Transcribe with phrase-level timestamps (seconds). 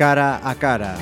[0.00, 0.96] cara a cara.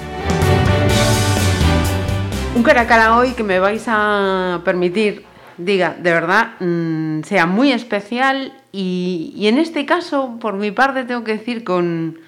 [2.56, 5.22] Un cara a cara hoy que me vais a permitir,
[5.56, 11.04] diga, de verdad, mmm, sea muy especial y, y, en este caso, por mi parte,
[11.04, 12.18] tengo que decir con,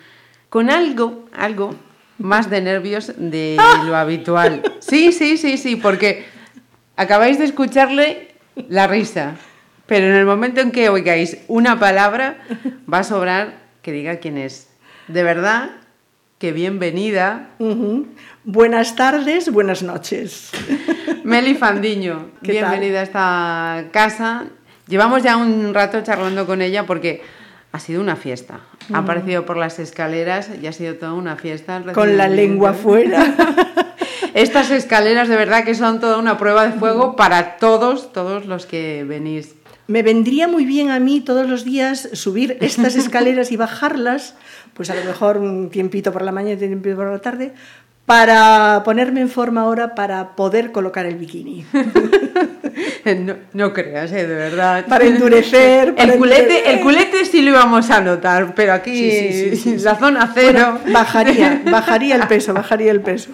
[0.48, 1.74] con algo, algo
[2.18, 4.62] más de nervios de lo habitual.
[4.78, 6.24] Sí, sí, sí, sí, porque
[6.94, 8.28] acabáis de escucharle
[8.68, 9.34] la risa,
[9.86, 12.38] pero en el momento en que oigáis una palabra,
[12.86, 14.68] va a sobrar que diga quién es.
[15.08, 15.79] De verdad,
[16.40, 17.50] que bienvenida.
[17.58, 18.06] Uh -huh.
[18.44, 20.50] Buenas tardes, buenas noches.
[21.22, 23.22] Meli Fandiño, bienvenida tal?
[23.76, 24.44] a esta casa.
[24.88, 27.20] Llevamos ya un rato charlando con ella porque
[27.72, 28.54] ha sido una fiesta.
[28.54, 28.96] Uh -huh.
[28.96, 31.82] Ha aparecido por las escaleras y ha sido toda una fiesta.
[31.92, 33.20] Con la lengua fuera.
[34.32, 38.64] Estas escaleras de verdad que son toda una prueba de fuego para todos, todos los
[38.64, 39.56] que venís.
[39.90, 44.36] Me vendría muy bien a mí todos los días subir estas escaleras y bajarlas,
[44.74, 47.52] pues a lo mejor un tiempito por la mañana y un tiempito por la tarde,
[48.06, 51.64] para ponerme en forma ahora para poder colocar el bikini.
[53.04, 54.26] No, no creas, ¿eh?
[54.26, 54.84] de verdad.
[54.86, 55.94] Para endurecer.
[55.94, 56.74] Para el, culete, endurecer.
[56.74, 60.78] el culete sí lo íbamos a notar, pero aquí sí, sí, sí, la zona cero.
[60.82, 63.30] Bueno, bajaría, bajaría el peso, bajaría el peso.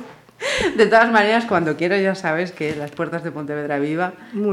[0.77, 4.12] De todas maneras, cuando quieras ya sabes que las puertas de Pontevedra Viva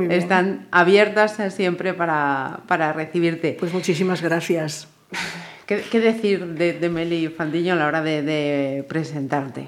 [0.09, 3.55] están abiertas siempre para, para, recibirte.
[3.59, 4.87] Pues muchísimas gracias.
[5.65, 9.67] ¿Qué, qué decir de, de, Meli Fandiño a la hora de, de presentarte?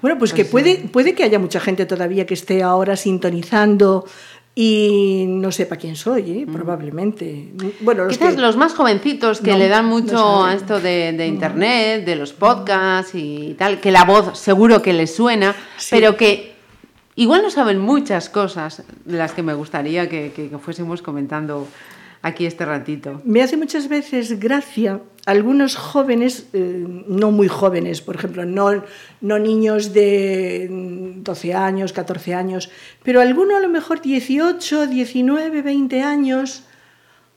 [0.00, 4.04] Bueno, pues que puede, puede que haya mucha gente todavía que esté ahora sintonizando
[4.54, 6.46] y no sepa quién soy, ¿eh?
[6.50, 7.52] probablemente.
[7.80, 8.40] Bueno, los Quizás que...
[8.40, 12.14] los más jovencitos que no, le dan mucho no a esto de, de, internet, de
[12.14, 15.88] los podcasts y tal, que la voz seguro que les suena, sí.
[15.90, 16.54] pero que
[17.16, 21.66] igual no saben muchas cosas de las que me gustaría que, que, que fuésemos comentando
[22.24, 23.20] aquí este ratito.
[23.24, 28.82] Me hace muchas veces gracia algunos jóvenes, eh, no muy jóvenes, por ejemplo, no,
[29.20, 32.70] no niños de 12 años, 14 años,
[33.02, 36.64] pero alguno a lo mejor 18, 19, 20 años.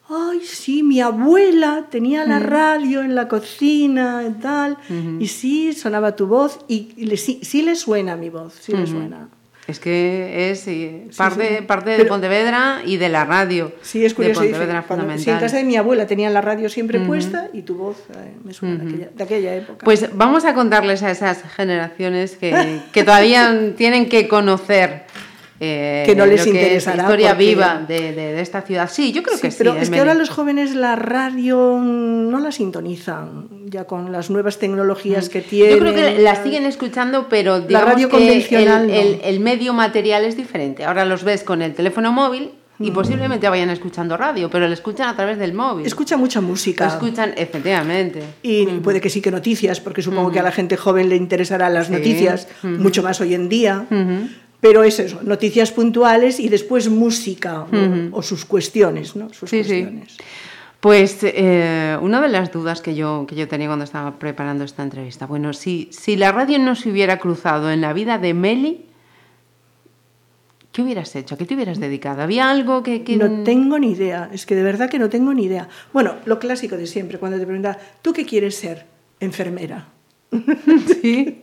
[0.09, 5.21] Ay, sí, mi abuela tenía la radio en la cocina y tal, uh -huh.
[5.21, 8.71] y sí, sonaba tu voz, y, y le, sí, sí, le suena mi voz, sí
[8.71, 8.79] uh -huh.
[8.79, 9.29] le suena.
[9.67, 11.61] Es que es sí, parte, sí, sí.
[11.63, 13.73] parte de Pero, Pontevedra y de la radio.
[13.81, 14.41] Sí, es curioso.
[14.41, 17.01] De Pontevedra dice, cuando, sí, en casa de mi abuela tenía la radio siempre uh
[17.03, 17.07] -huh.
[17.07, 18.83] puesta y tu voz eh, me suena uh -huh.
[18.83, 19.83] de, aquella, de, aquella, época.
[19.83, 25.03] Pues vamos a contarles a esas generaciones que, que todavía tienen que conocer
[25.59, 27.03] eh, que no les interesará.
[27.03, 27.45] historia porque...
[27.45, 28.89] viva de, de, de, esta ciudad.
[28.91, 29.57] Sí, yo creo que sí.
[29.57, 34.59] Pero es que ahora los jóvenes la radio no la sintonizan, ya con las nuevas
[34.59, 35.31] tecnologías mm.
[35.31, 35.75] que tienen.
[35.75, 38.93] Yo creo que la siguen escuchando, pero digamos la radio que convencional el, no.
[38.93, 40.85] el, el medio material es diferente.
[40.85, 42.93] Ahora los ves con el teléfono móvil y mm.
[42.93, 45.85] posiblemente vayan escuchando radio, pero lo escuchan a través del móvil.
[45.85, 46.85] Escuchan mucha música.
[46.85, 48.21] Lo escuchan, efectivamente.
[48.43, 48.81] Y mm.
[48.81, 51.87] puede que sí que noticias, porque supongo que a la gente joven le interesarán las
[51.87, 51.93] sí.
[51.93, 53.85] noticias, mucho más hoy en día.
[54.59, 58.09] Pero es eso, noticias puntuales y después música uh -huh.
[58.11, 59.31] o, o, sus cuestiones, ¿no?
[59.31, 60.13] Sus sí, cuestiones.
[60.13, 60.23] Sí.
[60.79, 64.83] Pues eh, una de las dudas que yo, que yo tenía cuando estaba preparando esta
[64.83, 68.85] entrevista, bueno, si, si la radio no se hubiera cruzado en la vida de Meli,
[70.71, 71.33] ¿qué hubieras hecho?
[71.33, 72.21] ¿A qué te hubieras dedicado?
[72.21, 75.33] ¿Había algo que, que, No tengo ni idea, es que de verdad que no tengo
[75.33, 75.67] ni idea.
[75.93, 78.85] Bueno, lo clásico de siempre, cuando te preguntan, ¿tú qué quieres ser?
[79.19, 79.87] Enfermera.
[81.01, 81.41] Sí.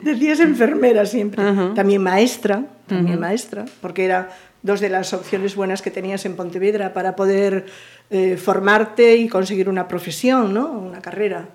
[0.00, 1.42] Decías enfermera siempre.
[1.42, 1.74] Uh -huh.
[1.74, 3.26] También maestra, también uh -huh.
[3.26, 4.30] maestra, porque era
[4.62, 7.66] dos de las opciones buenas que tenías en Pontevedra para poder
[8.10, 10.70] eh, formarte y conseguir una profesión, ¿no?
[10.70, 11.48] Una carrera.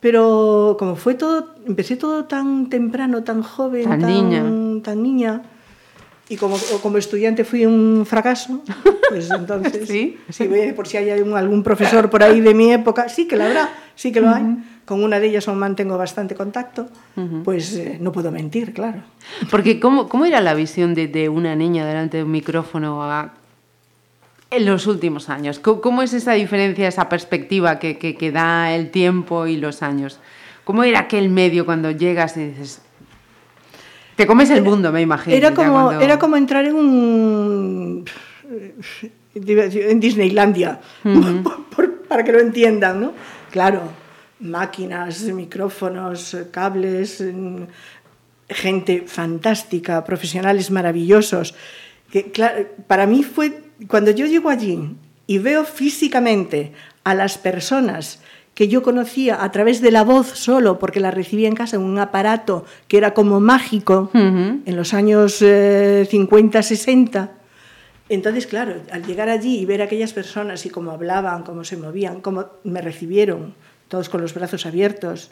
[0.00, 4.42] Pero como fue todo, empecé todo tan temprano, tan joven, tan, tan niña,
[4.82, 5.42] tan niña
[6.28, 8.62] y como, como estudiante fui un fracaso,
[9.08, 10.18] pues entonces, ¿Sí?
[10.28, 13.68] sí, por si hay algún profesor por ahí de mi época, sí que lo habrá,
[13.94, 14.42] sí que lo hay.
[14.42, 17.42] Uh -huh con una de ellas aún mantengo bastante contacto, uh -huh.
[17.42, 19.02] pues eh, no puedo mentir, claro.
[19.50, 23.32] Porque ¿cómo, cómo era la visión de, de, una niña delante de un micrófono a,
[24.50, 25.58] en los últimos años?
[25.58, 29.82] ¿Cómo, ¿Cómo, es esa diferencia, esa perspectiva que, que, que, da el tiempo y los
[29.82, 30.20] años?
[30.64, 32.82] ¿Cómo era aquel medio cuando llegas y dices...
[34.16, 35.36] Te comes el mundo, me imagino.
[35.36, 36.00] Era como, cuando...
[36.00, 38.04] era como entrar en un...
[39.34, 41.42] en Disneylandia, uh -huh.
[41.42, 43.12] por, por, para que lo entiendan, ¿no?
[43.50, 43.82] Claro,
[44.44, 47.24] máquinas, micrófonos, cables,
[48.48, 51.54] gente fantástica, profesionales maravillosos.
[52.10, 54.94] Que, claro, para mí fue, cuando yo llego allí
[55.26, 58.20] y veo físicamente a las personas
[58.54, 61.82] que yo conocía a través de la voz solo, porque la recibía en casa en
[61.82, 64.62] un aparato que era como mágico uh -huh.
[64.64, 67.32] en los años eh, 50, 60.
[68.08, 71.76] Entonces, claro, al llegar allí y ver a aquellas personas y cómo hablaban, cómo se
[71.76, 73.54] movían, cómo me recibieron,
[73.94, 75.30] todos con los brazos abiertos.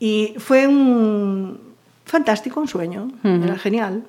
[0.00, 1.60] Y fue un
[2.04, 3.12] fantástico, un sueño.
[3.22, 4.02] Era genial.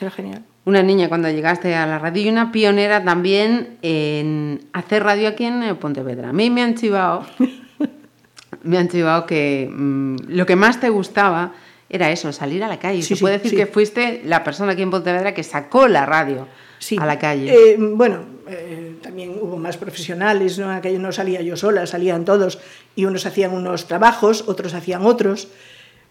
[0.00, 0.42] Era genial.
[0.64, 5.44] Una niña cuando llegaste a la radio y una pionera también en hacer radio aquí
[5.44, 6.30] en Pontevedra.
[6.30, 7.24] A mí me han chivado,
[8.64, 11.52] me han chivado que mm, lo que más te gustaba
[11.88, 13.02] era eso, salir a la calle.
[13.02, 13.64] Sí, Se puede sí, decir sí.
[13.64, 16.96] que fuiste la persona aquí en Pontevedra que sacó la radio Sí.
[17.00, 17.52] a la calle.
[17.52, 20.70] Eh, bueno, eh, también hubo más profesionales, ¿no?
[20.70, 22.58] Aquello no salía yo sola, salían todos
[22.96, 25.48] y unos hacían unos trabajos, otros hacían otros.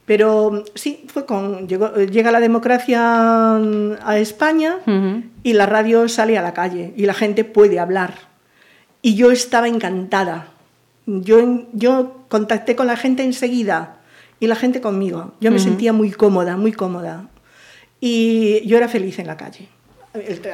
[0.05, 4.77] Pero sí, fue con llegó- llega la democracia mm, a España
[5.43, 8.13] y la radio sale a la calle y la gente puede hablar.
[9.01, 10.47] Y yo estaba encantada.
[11.05, 13.97] Yo, yo contacté con la gente enseguida
[14.39, 15.33] y la gente conmigo.
[15.41, 17.27] Yo me sentía muy cómoda, muy cómoda.
[17.99, 19.67] Y yo era feliz en la calle.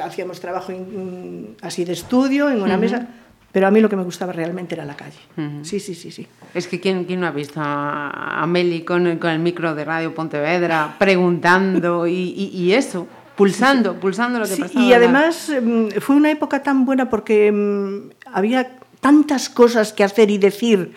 [0.02, 3.06] Hacíamos trabajo en- así de estudio, en una mesa,
[3.52, 5.18] pero a mí lo que me gustaba realmente era la calle.
[5.62, 6.26] Sí, sí, sí, sí.
[6.54, 9.74] Es que ¿quién, quién no ha visto a, a Meli con el, con el micro
[9.74, 13.06] de Radio Pontevedra preguntando y, y- y eso,
[13.36, 14.84] pulsando, pulsando lo que Sí, pasaba?
[14.84, 20.30] y además mm, fue una época tan buena porque mm, había tantas cosas que hacer
[20.30, 20.92] y decir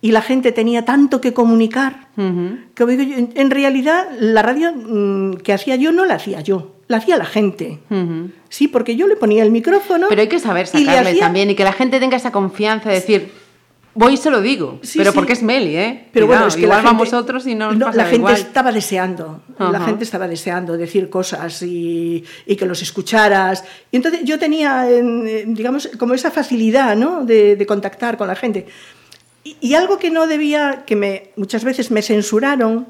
[0.00, 2.06] y la gente tenía tanto que comunicar
[2.74, 6.40] que digo yo, en, en realidad la radio mm, que hacía yo no la hacía
[6.40, 7.78] yo, la hacía la gente.
[8.48, 10.06] Sí, porque yo le ponía el micrófono.
[10.08, 12.32] Pero hay que saber y le sacarle hacía- también y que la gente tenga esa
[12.32, 13.30] confianza de decir,
[13.94, 15.14] voy y se lo digo, Sí, pero sí.
[15.16, 16.08] porque es Meli, ¿eh?
[16.12, 18.04] Pero bueno, es que igual la gente, vamos otros y no nos no, pasa la
[18.04, 18.34] gente igual.
[18.36, 23.64] estaba deseando, la gente estaba deseando decir cosas y, y que los escucharas.
[23.90, 27.24] Y entonces yo tenía, en, digamos, como esa facilidad, ¿no?
[27.24, 28.66] De, de contactar con la gente.
[29.44, 32.86] Y, y algo que no debía, que me, muchas veces me censuraron,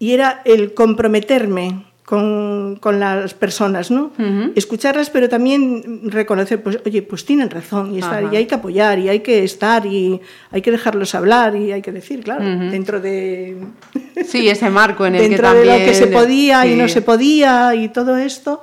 [0.00, 4.12] y era el comprometerme con, con las personas, ¿no?
[4.54, 8.34] Escucharlas, pero también reconocer, pues, oye, pues tienen razón, y, estar, Ajá.
[8.34, 10.20] y hay que apoyar, y hay que estar, y
[10.50, 13.56] hay que dejarlos hablar, y hay que decir, claro, dentro de
[14.26, 15.66] Sí, ese marco en el que dentro también...
[15.66, 18.62] de lo que se podía y no se podía y todo esto,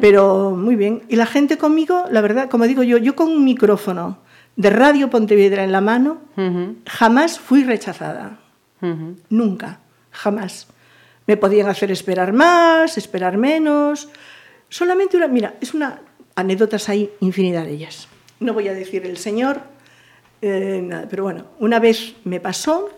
[0.00, 1.02] pero muy bien.
[1.08, 4.18] Y la gente conmigo, la verdad, como digo yo, yo con un micrófono
[4.56, 6.18] de Radio Pontevedra en la mano,
[6.86, 8.38] jamás fui rechazada.
[9.28, 9.80] Nunca,
[10.10, 10.68] jamás.
[11.28, 14.08] Me podían hacer esperar más, esperar menos.
[14.68, 16.00] Solamente una, mira, es una
[16.34, 18.08] anécdotas hay infinidad de ellas.
[18.40, 19.60] No voy a decir el señor,
[20.40, 22.88] eh, nada, pero bueno, una vez me pasó,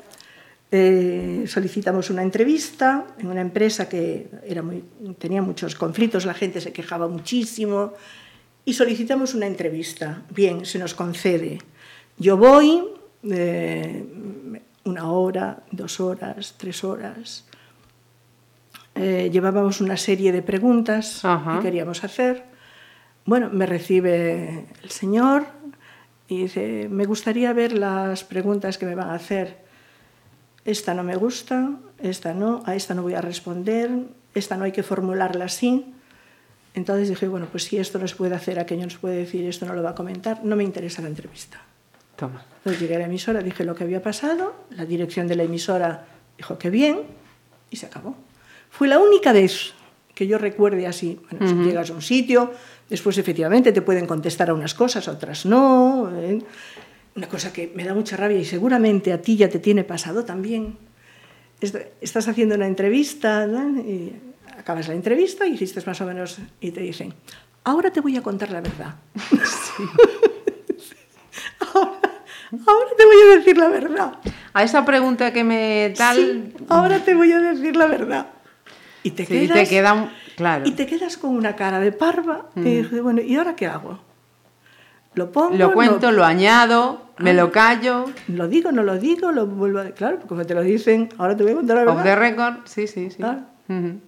[0.70, 4.84] eh, solicitamos una entrevista en una empresa que era muy,
[5.18, 7.94] tenía muchos conflictos, la gente se quejaba muchísimo
[8.64, 10.22] y solicitamos una entrevista.
[10.30, 11.58] Bien, se nos concede.
[12.18, 12.84] Yo voy,
[13.24, 14.04] eh,
[14.84, 17.46] una hora, dos horas, tres horas.
[18.94, 21.56] Eh, llevábamos una serie de preguntas Ajá.
[21.56, 22.44] que queríamos hacer.
[23.24, 25.46] Bueno, me recibe el señor
[26.28, 29.58] y dice, me gustaría ver las preguntas que me van a hacer.
[30.64, 33.90] Esta no me gusta, esta no, a esta no voy a responder,
[34.34, 35.92] esta no hay que formularla así.
[36.74, 39.44] Entonces dije, bueno, pues si esto no se puede hacer, aquello no se puede decir,
[39.46, 41.60] esto no lo va a comentar, no me interesa la entrevista.
[42.16, 42.44] Toma.
[42.58, 46.04] Entonces llegué a la emisora, dije lo que había pasado, la dirección de la emisora
[46.36, 47.00] dijo que bien
[47.70, 48.14] y se acabó.
[48.70, 49.72] Fue la única vez
[50.14, 51.18] que yo recuerde así.
[51.30, 52.52] Bueno, si llegas a un sitio,
[52.88, 56.10] después efectivamente te pueden contestar a unas cosas, a otras no.
[56.16, 56.38] ¿eh?
[57.16, 60.24] Una cosa que me da mucha rabia y seguramente a ti ya te tiene pasado
[60.24, 60.76] también.
[61.60, 63.80] Est- Estás haciendo una entrevista ¿no?
[63.80, 64.14] y
[64.56, 67.12] acabas la entrevista y hiciste más o menos y te dicen,
[67.64, 68.94] ahora te voy a contar la verdad.
[71.74, 72.00] ahora,
[72.66, 74.12] ahora te voy a decir la verdad.
[74.52, 76.16] A esa pregunta que me tal...
[76.16, 78.26] Sí, ahora te voy a decir la verdad.
[79.02, 80.64] Y te, Sí, y quedas, te queda un- claro.
[80.66, 82.46] y te quedas con una cara de parva.
[82.56, 83.98] Y dije, bueno, ¿y ahora qué hago?
[85.14, 85.56] ¿Lo pongo?
[85.56, 87.34] Lo cuento, no- lo añado, me Ah.
[87.34, 88.04] lo callo.
[88.28, 89.32] ¿Lo digo, no lo digo?
[89.32, 91.82] ¿Lo vuelvo a Claro, porque como te lo dicen, ahora te voy a contar la
[91.84, 91.96] verdad.
[91.98, 93.16] Off the record, sí, sí, sí.
[93.16, 93.40] Claro.
[93.68, 94.00] Ujú.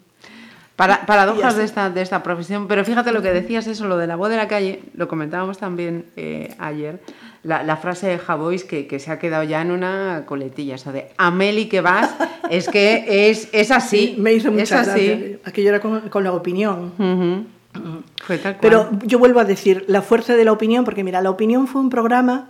[0.76, 1.59] Para, paradojas así.
[1.59, 4.31] de esta, de esta profesión, pero fíjate lo que decías, eso, lo de la voz
[4.31, 7.00] de la calle, lo comentábamos también eh, ayer,
[7.43, 10.91] la, la frase de Javois que, que se ha quedado ya en una coletilla, eso
[10.93, 12.14] de Ameli que vas,
[12.50, 14.17] es que es, es así.
[14.19, 15.07] me hizo es mucha así.
[15.09, 15.38] gracia.
[15.45, 16.93] Aquello era con, con la opinión.
[16.99, 17.47] Ujú.
[18.23, 18.61] Fue tal cual.
[18.61, 21.81] Pero yo vuelvo a decir, la fuerza de la opinión, porque mira, la opinión fue
[21.81, 22.49] un programa,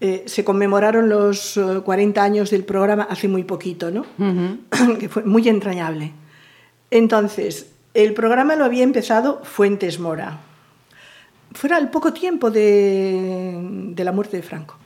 [0.00, 4.00] eh, se conmemoraron los eh, 40 años del programa hace muy poquito, ¿no?
[4.18, 4.96] Ujú.
[5.00, 6.12] que fue muy entrañable.
[6.92, 10.40] Entonces, el programa lo había empezado Fuentes Mora.
[11.54, 13.58] Fuera al poco tiempo de,
[13.94, 14.76] de la muerte de Franco.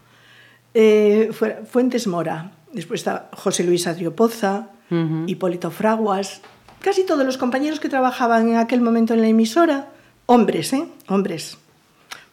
[0.73, 2.53] Eh, fuera- Fuentes Mora.
[2.73, 5.25] Después está José Luis Adriopoza, Ujú.
[5.27, 6.43] Hipólito Fraguas.
[6.81, 9.89] Casi todos los compañeros que trabajaban en aquel momento en la emisora,
[10.27, 10.87] hombres, ¿eh?
[11.09, 11.59] Hombres.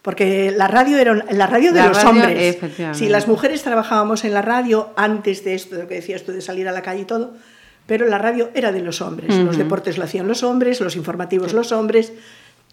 [0.03, 2.58] Porque la radio era la radio de La los radio, hombres.
[2.92, 6.32] Si las mujeres trabajábamos en la radio antes de esto, de lo que decías tú,
[6.32, 7.34] de salir a la calle y todo,
[7.86, 9.36] pero la radio era de los hombres.
[9.36, 12.13] Los deportes lo hacían los hombres, los informativos los hombres.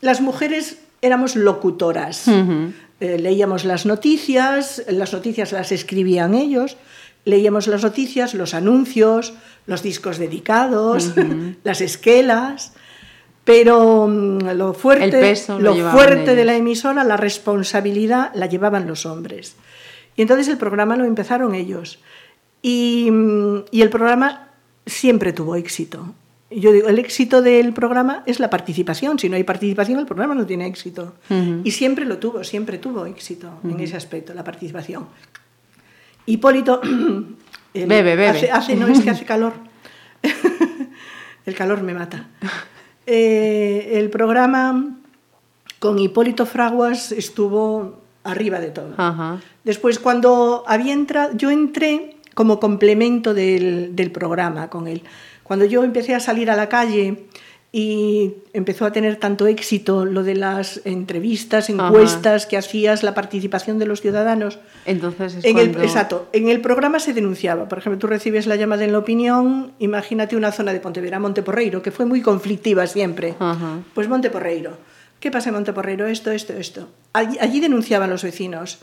[0.00, 2.28] Las mujeres éramos locutoras.
[2.28, 6.76] Eh, leíamos las noticias, las noticias las escribían ellos,
[7.24, 9.32] leíamos las noticias, los anuncios,
[9.66, 11.14] los discos dedicados,
[11.64, 12.74] las esquelas.
[13.42, 19.56] Pero mm, lo fuerte, lo fuerte de la emisora, la responsabilidad la llevaban los hombres.
[20.14, 21.98] Y entonces el programa lo empezaron ellos.
[22.62, 24.49] Y, mm, y el programa
[24.90, 26.14] siempre tuvo éxito.
[26.50, 29.18] Yo digo, el éxito del programa es la participación.
[29.18, 31.14] Si no hay participación, el programa no tiene éxito.
[31.64, 35.06] Y siempre lo tuvo, siempre tuvo éxito en ese aspecto, la participación.
[36.26, 36.80] Hipólito...
[37.74, 38.28] el- Bebe, bebe.
[38.28, 39.52] Hace, hace- no, es que hace calor.
[41.46, 42.28] el calor me mata.
[43.12, 44.96] Eh, el programa
[45.80, 48.94] con Hipólito Fraguas estuvo arriba de todo.
[48.98, 49.40] Ajá.
[49.64, 55.02] Después, cuando había entrado, yo entré como complemento del, del programa con él.
[55.42, 57.26] Cuando yo empecé a salir a la calle
[57.70, 61.88] y empezó a tener tanto éxito lo de las entrevistas, Ajá.
[61.88, 65.82] encuestas que hacías, la participación de los ciudadanos, Entonces es en el, cuando...
[65.82, 67.68] exacto, en el programa se denunciaba.
[67.68, 71.82] Por ejemplo, tú recibes la llamada en la opinión, imagínate una zona de Pontevedra, Monteporreiro,
[71.82, 73.34] que fue muy conflictiva siempre.
[73.38, 73.80] Ajá.
[73.92, 74.78] Pues Monteporreiro.
[75.20, 76.06] ¿Qué pasa en Monteporreiro?
[76.06, 76.88] Esto, esto, esto.
[77.12, 78.78] Allí, allí denunciaban los vecinos.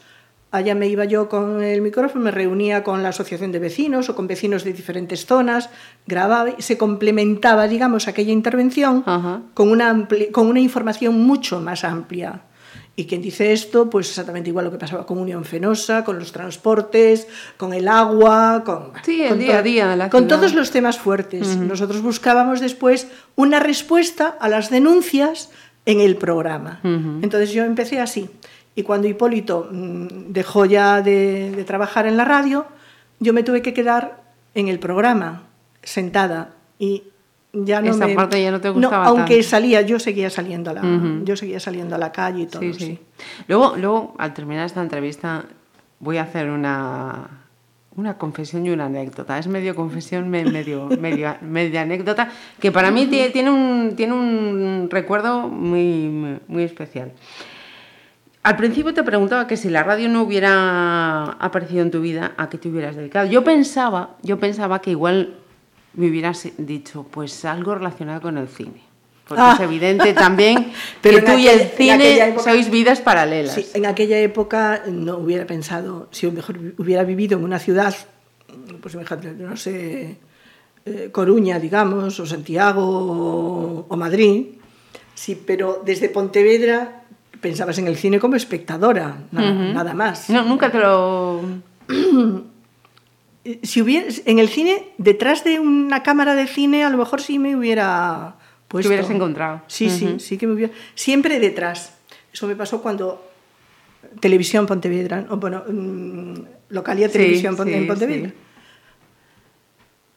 [0.49, 4.15] Allá me iba yo con el micrófono, me reunía con la asociación de vecinos o
[4.15, 5.69] con vecinos de diferentes zonas,
[6.05, 9.41] grababa y se complementaba, digamos, aquella intervención Ajá.
[9.53, 12.41] con una, con una información mucho más amplia.
[12.95, 16.31] Y quien dice esto, pues exactamente igual lo que pasaba con Unión Fenosa, con los
[16.31, 20.37] transportes, con el agua, con, Sí, el con día a día la con ciudad.
[20.37, 21.57] todos los temas fuertes.
[21.57, 25.51] Nosotros buscábamos después una respuesta a las denuncias
[25.85, 26.79] en el programa.
[27.21, 28.29] Entonces yo empecé así.
[28.77, 32.67] Y cuando Hipólito mm, dejó ya de, de trabajar en la radio,
[33.19, 34.21] yo me tuve que quedar
[34.53, 35.43] en el programa,
[35.81, 36.51] sentada.
[36.77, 37.03] Y
[37.53, 38.13] ya no Esa me...
[38.13, 39.49] parte ya no te gustaba aunque tanto.
[39.49, 40.83] salía, yo seguía saliendo a la,
[41.23, 42.61] yo seguía saliendo a la calle y todo.
[42.61, 42.85] Sí, sí.
[42.85, 42.99] sí.
[43.47, 45.45] Luego, luego, al terminar esta entrevista,
[45.99, 47.29] voy a hacer una,
[47.95, 49.39] una confesión y una anécdota.
[49.39, 52.29] Es medio confesión, me- medio, medio, media anécdota,
[52.59, 57.11] que para mí tie- tiene un, tiene un recuerdo muy, muy especial.
[58.43, 62.49] Al principio te preguntaba que si la radio no hubiera aparecido en tu vida, ¿a
[62.49, 63.27] qué te hubieras dedicado?
[63.29, 65.35] Yo pensaba, yo pensaba que igual
[65.95, 68.81] me hubieras dicho, pues algo relacionado con el cine.
[69.27, 69.53] Porque Ah.
[69.55, 73.55] es evidente también Pero que tú y el cine época- sois vidas paralelas.
[73.55, 77.93] Sí, en aquella época no hubiera pensado, si mejor hubiera vivido en una ciudad,
[78.81, 80.17] pues no sé,
[80.85, 84.45] eh, Coruña, digamos, o Santiago o, o Madrid,
[85.13, 87.03] sí, pero desde Pontevedra
[87.41, 90.29] pensabas en el cine como espectadora, nada, nada más.
[90.29, 91.41] No, nunca te lo...
[93.63, 97.39] Si hubiera, en el cine, detrás de una cámara de cine, a lo mejor sí
[97.39, 98.35] me hubiera
[98.67, 98.89] puesto.
[98.89, 99.61] hubieras encontrado.
[99.67, 100.73] Sí, sí, sí que me hubiera.
[100.95, 101.93] Siempre detrás.
[102.33, 103.25] Eso me pasó cuando
[104.19, 106.33] Televisión Pontevedra, o bueno, mm,
[106.71, 108.29] localidad Sí, Televisión Pon- sí, en Pontevedra.
[108.29, 108.35] sí.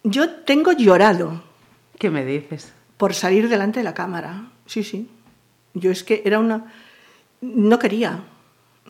[0.03, 1.41] Yo tengo llorado
[2.01, 2.73] ¿Qué me dices?
[2.97, 4.49] por salir delante de la cámara.
[4.67, 5.09] Sí, sí.
[5.75, 6.73] Yo es que era una...
[7.41, 8.21] No quería,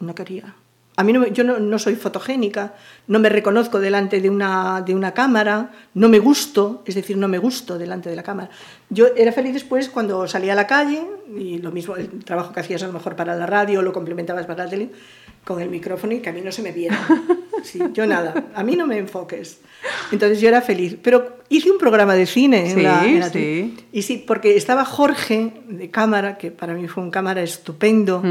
[0.00, 0.54] no quería.
[0.96, 2.74] A mí no yo no, no soy fotogénica,
[3.06, 7.26] no me reconozco delante de una, de una cámara, no me gusto, es decir, no
[7.26, 8.50] me gusto delante de la cámara.
[8.90, 11.02] Yo era feliz después cuando salía a la calle,
[11.34, 14.44] y lo mismo, el trabajo que hacías a lo mejor para la radio, lo complementabas
[14.46, 14.90] para la tele,
[15.44, 16.98] con el micrófono y que a mí no se me viera.
[17.62, 19.58] Sí, yo nada, a mí no me enfoques.
[20.12, 20.96] Entonces yo era feliz.
[21.02, 23.76] Pero hice un programa de cine en la, en la sí.
[23.92, 28.22] Y sí, porque estaba Jorge de cámara, que para mí fue un cámara estupendo,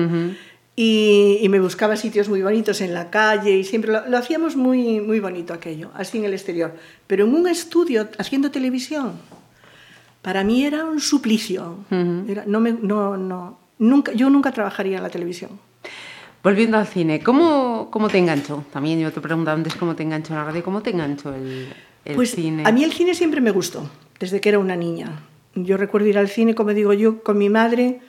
[0.76, 4.56] y, y me buscaba sitios muy bonitos en la calle y siempre lo, lo hacíamos
[4.56, 6.74] muy, muy bonito aquello, así en el exterior.
[7.06, 9.14] Pero en un estudio, haciendo televisión,
[10.22, 11.80] para mí era un suplicio.
[12.30, 15.52] Era- no me, no, no, nunca, yo nunca trabajaría en la televisión.
[16.44, 18.64] Volviendo al cine, ¿cómo, cómo te enganchó?
[18.72, 21.68] También yo te preguntaba antes cómo te enganchó la radio, ¿cómo te enganchó el,
[22.06, 22.64] el pues cine?
[22.66, 25.20] a mí el cine siempre me gustó, desde que era una niña.
[25.56, 28.00] Yo recuerdo ir al cine, como digo yo, con mi madre,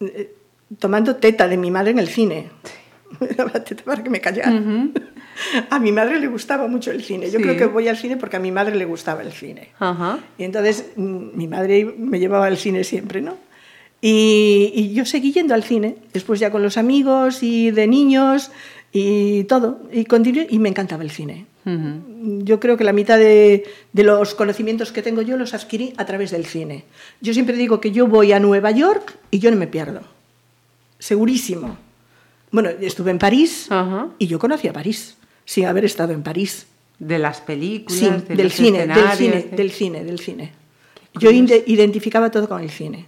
[0.00, 0.34] eh,
[0.78, 2.50] tomando teta de mi madre en el cine.
[3.36, 4.60] La teta para que me callara.
[5.70, 7.30] A mi madre le gustaba mucho el cine.
[7.30, 7.42] Yo Sí.
[7.44, 9.68] creo que voy al cine porque a mi madre le gustaba el cine.
[9.78, 10.18] Ajá.
[10.38, 13.36] Y entonces mm, mi madre me llevaba al cine siempre, ¿no?
[14.04, 18.50] Y, y yo seguí yendo al cine, después ya con los amigos y de niños
[18.92, 19.80] y todo.
[19.92, 21.46] Y, continué, y me encantaba el cine.
[21.64, 26.04] Yo creo que la mitad de, de los conocimientos que tengo yo los adquirí a
[26.04, 26.82] través del cine.
[27.20, 30.00] Yo siempre digo que yo voy a Nueva York y yo no me pierdo.
[30.98, 31.76] Segurísimo.
[32.50, 34.08] Bueno, estuve en París Ajá.
[34.18, 36.66] y yo conocí a París, sin haber estado en París.
[36.98, 40.52] De las películas, Sí, de del los cine, del cine, de- del cine, del cine.
[41.18, 43.06] Yo identificaba todo con el cine.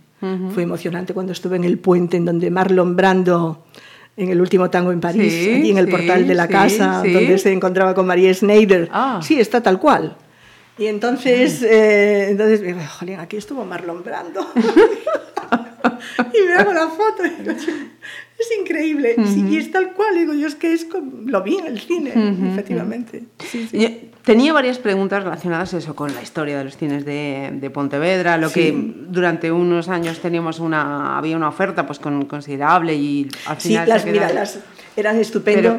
[0.52, 3.64] Fue emocionante cuando estuve en el puente en donde Marlon Brando,
[4.16, 6.52] en el último tango en París, Sí, allí en el sí, portal de la sí,
[6.52, 8.88] casa, donde se encontraba con María Schneider.
[8.92, 9.20] Ah.
[9.22, 10.16] Sí, está tal cual.
[10.76, 14.44] Y entonces, eh, entonces digo, jolín, aquí estuvo Marlon Brando.
[16.32, 17.22] y me hago la foto.
[18.38, 19.16] Es increíble.
[19.26, 20.14] Sí, y es tal cual.
[20.16, 20.86] Digo, yo es que es
[21.26, 22.12] lo vi en el cine,
[22.52, 23.24] efectivamente.
[23.38, 23.78] Sí, sí.
[23.78, 23.88] Yo
[24.24, 28.48] Tenía varias preguntas relacionadas eso con la historia de los cines de, de Pontevedra, lo
[28.48, 28.54] Sí.
[28.60, 33.68] que durante unos años teníamos una había una oferta pues con, considerable y al Sí,
[33.68, 34.60] final las, se mira, las
[34.96, 35.78] eran estupendo.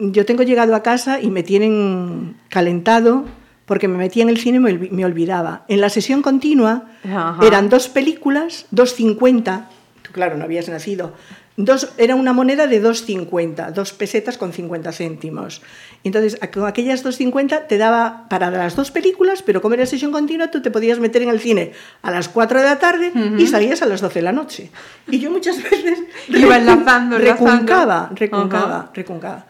[0.00, 3.26] Yo tengo llegado a casa y me tienen calentado
[3.64, 5.64] porque me metía en el cine y me, olvi- me olvidaba.
[5.68, 7.38] En la sesión continua Ajá.
[7.46, 9.66] eran dos películas, 2.50,
[10.02, 11.14] tú claro, no habías nacido,
[11.56, 15.62] dos, era una moneda de 2.50, dos pesetas con 50 céntimos.
[16.02, 20.50] Entonces, con aquellas 2.50 te daba para las dos películas, pero como era sesión continua,
[20.50, 23.82] tú te podías meter en el cine a las 4 de la tarde y salías
[23.82, 24.70] a las 12 de la noche.
[25.08, 28.90] Y yo muchas veces Iba enlazando, recuncaba, recuncaba, Ajá.
[28.94, 29.46] recuncaba.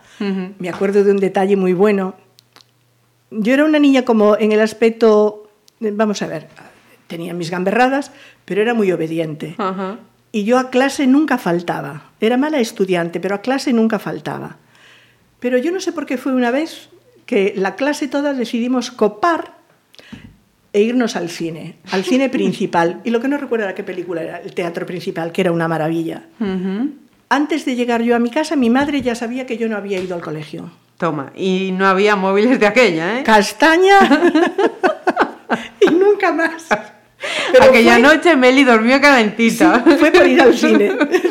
[0.58, 2.14] Me acuerdo de un detalle muy bueno.
[3.30, 5.48] Yo era una niña como en el aspecto,
[5.80, 6.48] vamos a ver,
[7.08, 8.12] tenía mis gamberradas,
[8.44, 9.54] pero era muy obediente.
[9.58, 9.98] Ajá.
[10.34, 12.10] Y yo a clase nunca faltaba.
[12.20, 14.56] Era mala estudiante, pero a clase nunca faltaba.
[15.38, 16.88] Pero yo no sé por qué fue una vez
[17.24, 19.52] que la clase toda decidimos copar
[20.72, 23.00] e irnos al cine, al cine principal.
[23.04, 25.68] Y lo que no recuerdo era qué película era, el teatro principal, que era una
[25.68, 26.24] maravilla.
[27.28, 30.00] Antes de llegar yo a mi casa, mi madre ya sabía que yo no había
[30.00, 30.68] ido al colegio.
[30.98, 33.22] Toma, y no había móviles de aquella, ¿eh?
[33.22, 34.00] Castaña
[35.80, 36.66] y nunca más.
[37.58, 39.82] Pero Aquella fue- noche Meli durmió calentita.
[39.86, 40.90] Sí, fue por ir al cine.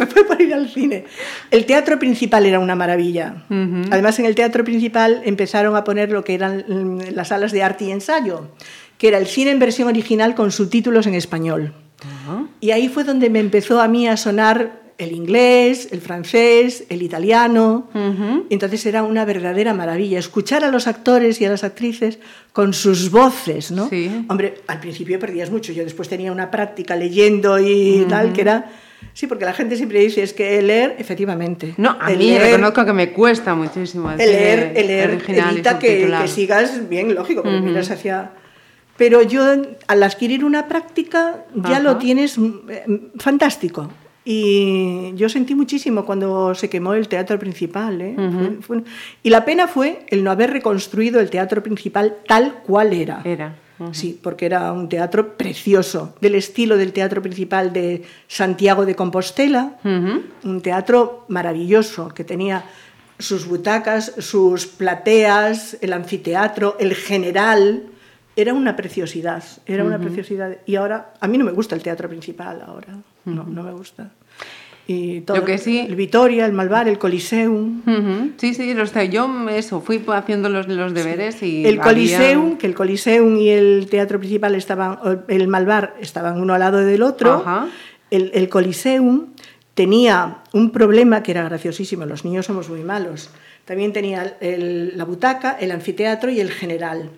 [0.09, 1.03] Fue por ir al cine.
[1.51, 3.43] El teatro principal era una maravilla.
[3.91, 6.63] Además, en el teatro principal empezaron a poner lo que eran
[7.13, 8.47] las salas de arte y ensayo,
[8.97, 11.73] que era el cine en versión original con subtítulos en español.
[12.61, 17.01] Y ahí fue donde me empezó a mí a sonar el inglés, el francés, el
[17.01, 17.89] italiano.
[18.49, 22.19] Entonces era una verdadera maravilla escuchar a los actores y a las actrices
[22.51, 23.89] con sus voces, ¿no?
[23.89, 24.25] Sí.
[24.29, 25.73] Hombre, al principio perdías mucho.
[25.73, 28.71] Yo después tenía una práctica leyendo y tal, que era...
[29.13, 31.73] Sí, porque la gente siempre dice, es que leer, efectivamente.
[31.77, 35.53] No, a el mí leer, reconozco que me cuesta muchísimo el leer, el leer original
[35.53, 38.31] evita que, sigas bien, lógico, porque miras hacia...
[38.95, 39.43] Pero yo,
[39.87, 41.79] al adquirir una práctica, ya Ajá.
[41.79, 42.85] lo tienes mm, eh,
[43.17, 43.89] fantástico.
[44.25, 48.01] Y yo sentí muchísimo cuando se quemó el teatro principal.
[48.01, 48.15] ¿eh?
[48.15, 48.83] Fue- fue-
[49.21, 53.21] Y la pena fue el no haber reconstruido el teatro principal tal cual era.
[53.25, 53.55] Era.
[53.79, 53.93] ujú.
[53.93, 59.77] Sí, porque era un teatro precioso, del estilo del teatro principal de Santiago de Compostela,
[59.83, 60.21] Ujú.
[60.43, 62.63] un teatro maravilloso que tenía
[63.19, 67.83] sus butacas, sus plateas, el anfiteatro, el general.
[68.35, 70.57] Era una preciosidad, era una preciosidad.
[70.65, 72.87] Y ahora, a mí no me gusta el teatro principal ahora,
[73.25, 74.09] no, no me gusta.
[74.85, 77.81] Y todo, Lo que sí- el Vitoria, el Malvar, el Coliseum.
[77.87, 78.31] Ujú.
[78.37, 82.67] Sí, sí, los, yo eso, fui haciendo los, los deberes y El había- Coliseum, que
[82.67, 87.01] el Coliseum y el teatro principal estaban, o el Malvar estaban uno al lado del
[87.01, 87.33] otro.
[87.35, 87.67] Ajá.
[88.11, 89.27] El, el Coliseum
[89.73, 93.29] tenía un problema que era graciosísimo, los niños somos muy malos.
[93.65, 97.09] También tenía el- la butaca, el anfiteatro y el general.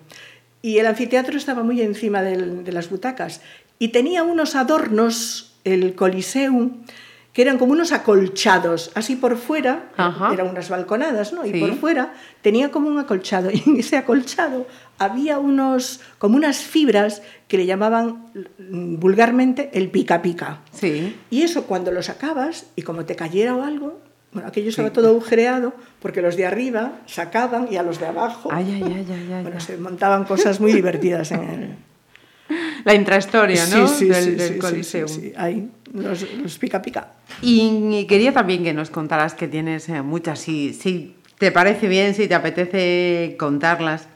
[0.62, 3.40] Y el anfiteatro estaba muy encima del- de las butacas.
[3.78, 6.78] Y tenía unos adornos, el Coliseum,
[7.32, 10.32] que eran como unos acolchados, así por fuera, Ajá.
[10.32, 11.44] eran unas balconadas, ¿no?
[11.44, 11.60] Y Sí.
[11.60, 13.50] por fuera tenía como un acolchado.
[13.52, 14.66] Y en ese acolchado
[14.98, 18.28] había unos, como unas fibras que le llamaban
[18.98, 20.60] vulgarmente el pica pica.
[20.72, 21.14] Sí.
[21.30, 24.00] Y eso cuando lo sacabas y como te cayera o algo,
[24.36, 28.50] bueno, aquello estaba todo agujereado porque los de arriba sacaban y a los de abajo.
[28.52, 31.74] Ay, ay, ay, ay, ay, bueno, se montaban cosas muy divertidas en el.
[32.84, 33.88] La intrahistoria, ¿no?
[33.88, 37.12] Sí, sí, del sí, del sí, ahí, los, los pica pica.
[37.40, 42.14] Y, quería también que nos contaras que tienes eh, muchas, si, si te parece bien,
[42.14, 44.06] si te apetece contarlas.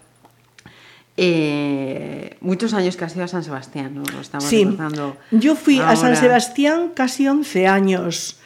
[1.17, 4.03] Eh, muchos años que has ido a San Sebastián, ¿no?
[4.13, 4.69] Lo estamos Sí,
[5.31, 6.15] yo fui a San.
[6.15, 8.40] Sebastián casi 11 años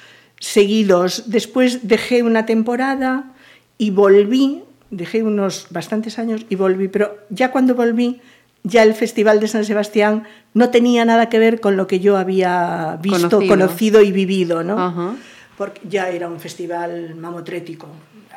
[0.44, 1.30] seguidos.
[1.30, 3.32] Después dejé una temporada
[3.78, 8.20] y volví, dejé unos bastantes años y volví, pero ya cuando volví,
[8.62, 12.18] ya el Festival de San Sebastián no tenía nada que ver con lo que yo
[12.18, 13.48] había visto, Conocido.
[13.48, 15.16] conocido, y vivido, ¿no?
[15.56, 17.88] Porque ya era un festival mamotrético.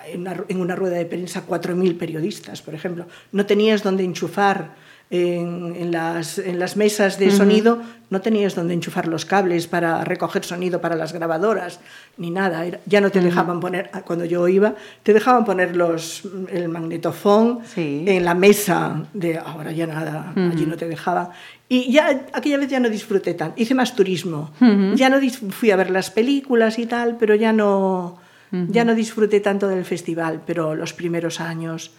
[0.07, 3.05] En una, en una rueda de prensa, 4.000 periodistas, por ejemplo.
[3.33, 4.75] No tenías donde enchufar
[5.09, 10.03] en, en, las, en las mesas de sonido no tenías donde enchufar los cables para
[10.03, 11.79] recoger sonido para las grabadoras,
[12.17, 12.65] ni nada.
[12.65, 17.59] Era, ya no te dejaban poner, cuando yo iba, te dejaban poner los, el magnetofón
[17.73, 18.03] Sí.
[18.07, 21.29] en la mesa de ahora ya nada, allí no te dejaban.
[21.69, 24.51] Y ya aquella vez ya no disfruté tan, hice más turismo.
[24.95, 25.17] Ya no
[25.51, 28.17] fui a ver las películas y tal, pero ya no
[28.51, 31.91] ya no disfruté tanto del festival, pero los primeros años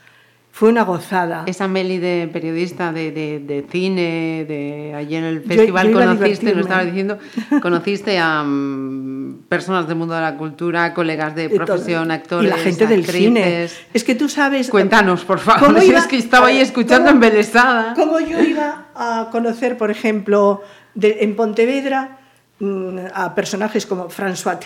[0.59, 1.45] fue una gozada.
[1.47, 6.47] Esa Meli de periodista de, de, de cine, de allí en el festival yo conociste,
[6.47, 6.61] divertirme.
[6.63, 7.19] estaba diciendo,
[7.63, 12.59] conociste a mm, personas del mundo de la cultura, colegas de profesión, actores, y la
[12.59, 13.69] gente del cine.
[13.95, 14.69] Es que tú sabes.
[14.69, 17.95] Cuéntanos, por favor, ¿Cómo si iba- es que estaba ahí ver, escuchando embelesada.
[17.95, 20.63] Como yo iba a conocer, por ejemplo,
[20.97, 22.19] de- en Pontevedra
[22.59, 24.59] mm, a personajes como François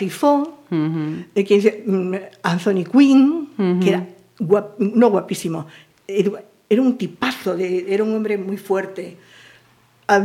[1.55, 4.07] dice, mm, Anthony Quinn, que era
[4.39, 5.67] guap- no guapísimo,
[6.07, 9.17] era un tipazo, de- era un hombre muy fuerte.
[10.07, 10.15] A,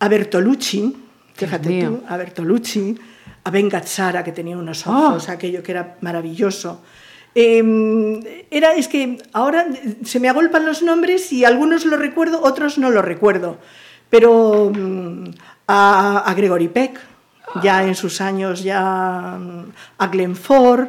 [0.00, 0.96] a Bertolucci,
[1.34, 2.96] fíjate tú, a Bertolucci,
[3.44, 4.90] a Ben Gazzara, que tenía unos Ah.
[5.10, 6.82] ojos, aquello que era maravilloso.
[7.34, 9.66] Eh, era, es que ahora
[10.04, 13.58] se me agolpan los nombres y algunos los recuerdo, otros no los recuerdo.
[14.10, 15.24] Pero mm,
[15.68, 16.98] a, a Gregory Peck,
[17.62, 19.64] ya en sus años, ya mm,
[19.98, 20.88] a Glenn Ford,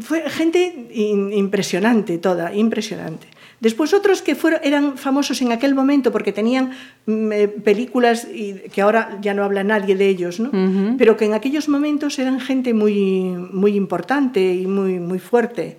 [0.00, 3.26] fue gente in- impresionante toda, impresionante.
[3.60, 6.70] Después otros que fueron, eran famosos en aquel momento porque tenían
[7.06, 10.50] mm, eh, películas y que ahora ya no habla nadie de ellos, ¿no?
[10.96, 15.76] pero que en aquellos momentos eran gente muy, muy importante y muy, muy fuerte.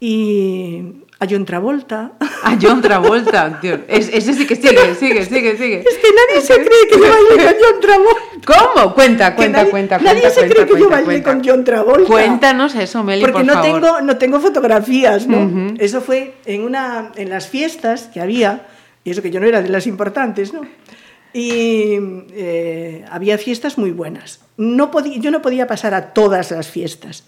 [0.00, 0.82] Y
[1.20, 2.12] a John Travolta.
[2.42, 3.78] A John Travolta, tío.
[3.88, 5.78] Es- ese sí que sigue, sigue, sigue, sigue.
[5.80, 8.20] Es que nadie se cree que yo bailé con John Travolta.
[8.74, 8.94] ¿Cómo?
[8.94, 11.30] Cuenta, cuenta, nadie, cuenta, nadie cuenta, se cuenta, cree que yo cuenta.
[11.32, 12.06] con John Travolta.
[12.06, 13.80] Cuéntanos eso, Meli, Porque por no favor.
[13.80, 15.72] tengo, no tengo fotografías, ¿no?
[15.78, 18.66] Eso fue en, una, en las fiestas que había,
[19.04, 20.62] y eso que yo no era de las importantes, ¿no?
[21.32, 21.96] Y
[22.32, 24.40] eh, había fiestas muy buenas.
[24.56, 27.24] No podía, yo no podía pasar a todas las fiestas,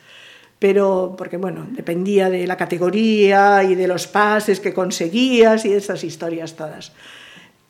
[0.58, 5.76] pero porque, bueno, dependía de la categoría y de los pases que conseguías y de
[5.76, 6.92] esas historias todas.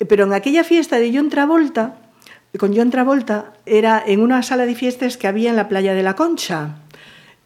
[0.08, 1.96] Pero en aquella fiesta de John Travolta,
[2.58, 6.02] con John Travolta, era en una sala de fiestas que había en la playa de
[6.02, 6.76] la Concha,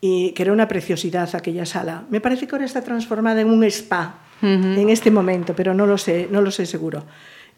[0.01, 2.05] y que era una preciosidad aquella sala.
[2.11, 5.99] Me parece que ahora está transformada en un spa en este momento, pero no lo
[5.99, 7.05] sé, no lo sé seguro.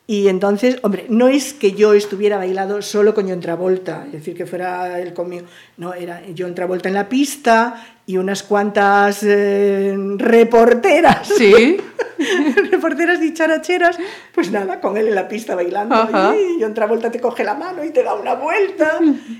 [0.06, 4.36] Y entonces, hombre, no es que yo estuviera bailado solo con John Travolta, es decir,
[4.36, 5.46] que fuera él conmigo.
[5.76, 11.28] No, era John Travolta en la pista y unas cuantas eh, reporteras.
[11.28, 11.76] Sí.
[12.70, 13.96] reporteras dicharacheras,
[14.34, 15.94] pues nada, con él en la pista bailando.
[15.94, 16.34] Ajá.
[16.36, 18.98] Y John Travolta te coge la mano y te da una vuelta.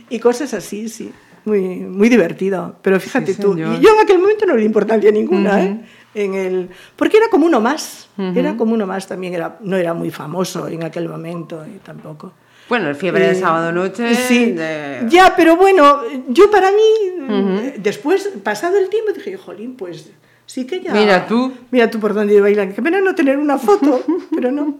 [0.09, 1.13] Y cosas así, sí.
[1.45, 2.77] Muy, muy divertido.
[2.83, 5.81] Pero fíjate Sí, tú, y yo en aquel momento no le di importancia ninguna, ¿eh?
[6.15, 8.09] En el, porque era como uno más.
[8.19, 9.33] Era como uno más también.
[9.35, 12.33] Era, no era muy famoso en aquel momento y tampoco.
[12.69, 14.15] Bueno, el fiebre de Eh, sábado noche.
[14.15, 20.11] Sí, de- ya, pero bueno, yo para mí, después, pasado el tiempo, dije, jolín, pues
[20.47, 20.93] sí que ya...
[20.93, 21.53] Mira tú.
[21.71, 22.73] Mira tú por dónde bailan.
[22.73, 24.03] Qué pena no tener una foto,
[24.35, 24.79] pero no.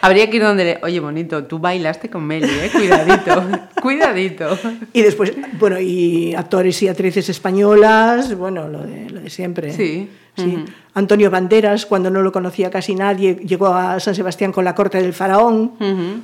[0.00, 0.78] Habría que ir donde.
[0.82, 2.70] Oye, bonito, tú bailaste con Meli, ¿eh?
[2.72, 3.42] Cuidadito,
[3.82, 4.58] cuidadito.
[4.92, 9.72] Y después, bueno, y actores y actrices españolas, bueno, lo de, lo de siempre.
[9.72, 10.08] Sí.
[10.36, 10.64] Sí.
[10.94, 15.00] Antonio Banderas, cuando no lo conocía casi nadie, llegó a San Sebastián con la corte
[15.00, 15.72] del faraón,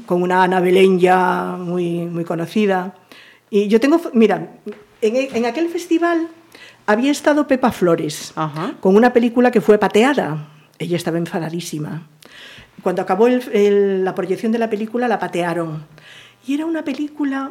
[0.06, 2.94] con una Ana Belén ya muy, muy conocida.
[3.50, 4.48] Y yo tengo, mira,
[5.00, 6.28] en, en aquel festival
[6.86, 8.32] había estado Pepa Flores,
[8.80, 10.48] con una película que fue pateada.
[10.78, 12.06] Ella estaba enfadadísima.
[12.82, 15.84] Cuando acabó el- el- la proyección de la película, la patearon.
[16.46, 17.50] Y era una película,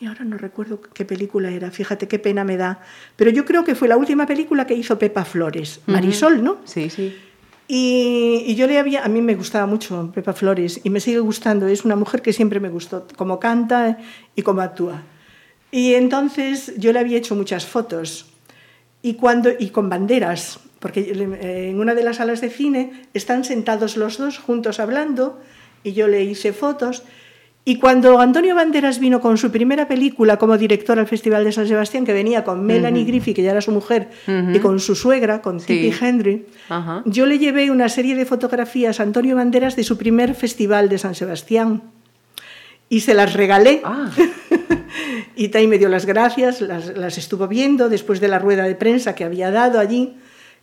[0.00, 2.80] y ahora no recuerdo qué película era, fíjate qué pena me da,
[3.16, 6.58] pero yo creo que fue la última película que hizo Pepa Flores, Marisol, ¿no?
[6.64, 7.14] Sí, sí.
[7.68, 11.20] Y, y yo le había, a mí me gustaba mucho Pepa Flores y me sigue
[11.20, 13.98] gustando, es una mujer que siempre me gustó, como canta
[14.34, 15.02] y como actúa.
[15.70, 18.32] Y entonces yo le había hecho muchas fotos
[19.02, 23.96] y, cuando, y con banderas, porque en una de las salas de cine están sentados
[23.96, 25.40] los dos juntos hablando
[25.84, 27.02] y yo le hice fotos.
[27.62, 31.68] Y cuando Antonio Banderas vino con su primera película como director al Festival de San
[31.68, 35.42] Sebastián, que venía con Melanie Griffith, que ya era su mujer, y con su suegra,
[35.42, 35.66] con Sí.
[35.66, 37.02] Tippi Henry, Ajá.
[37.04, 40.96] yo le llevé una serie de fotografías a Antonio Banderas de su primer Festival de
[40.98, 41.82] San Sebastián
[42.88, 43.82] y se las regalé.
[43.84, 44.10] Ah,
[45.36, 48.74] Y Tai me dio las gracias, las, las estuvo viendo después de la rueda de
[48.74, 50.14] prensa que había dado allí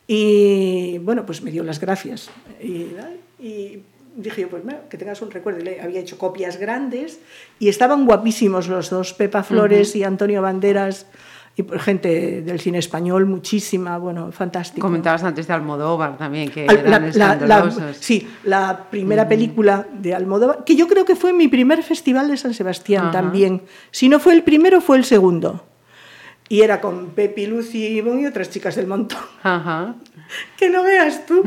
[0.07, 2.29] y bueno, pues me dio las gracias.
[2.61, 2.87] Y,
[3.43, 3.79] y
[4.17, 5.59] dije yo, pues bueno, que tengas un recuerdo.
[5.61, 7.19] Y Le había hecho copias grandes
[7.59, 11.05] y estaban guapísimos los dos, Pepa Flores y Antonio Banderas.
[11.59, 14.85] y gente del cine español, muchísima, bueno, fantástico.
[14.85, 20.13] Comentabas antes de Almodóvar también, que Al- eran la, la- sí, la primera película de
[20.13, 23.11] Almodóvar, que yo creo que fue mi primer festival de San Sebastián Ajá.
[23.11, 23.63] también.
[23.89, 25.65] Si no fue el primero, fue el segundo.
[26.47, 29.19] Y era con Pepi, Lucy y otras chicas del montón.
[29.41, 29.95] Ajá.
[30.57, 31.43] Que no veas tú,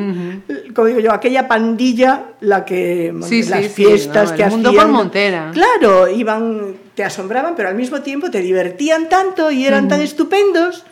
[0.75, 4.37] como digo yo, aquella pandilla, la que Sí, las sí, sí, fiestas ¿no?
[4.37, 4.85] que El mundo hacían.
[4.87, 5.51] por Montera.
[5.53, 10.85] Claro, iban, te asombraban, pero al mismo tiempo te divertían tanto y eran tan estupendos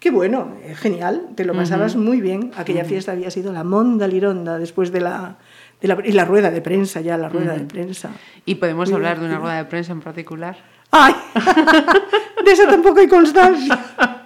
[0.00, 2.50] que bueno, genial, te lo pasabas muy bien.
[2.56, 5.38] Aquella fiesta había sido la Monda Lironda después de la,
[5.80, 8.10] de la y la rueda de prensa ya, la rueda de prensa.
[8.44, 10.56] ¿Y podemos Muy hablar de una rueda de prensa en particular?
[10.90, 11.14] ¡Ay!
[12.44, 13.78] De eso tampoco hay constancia.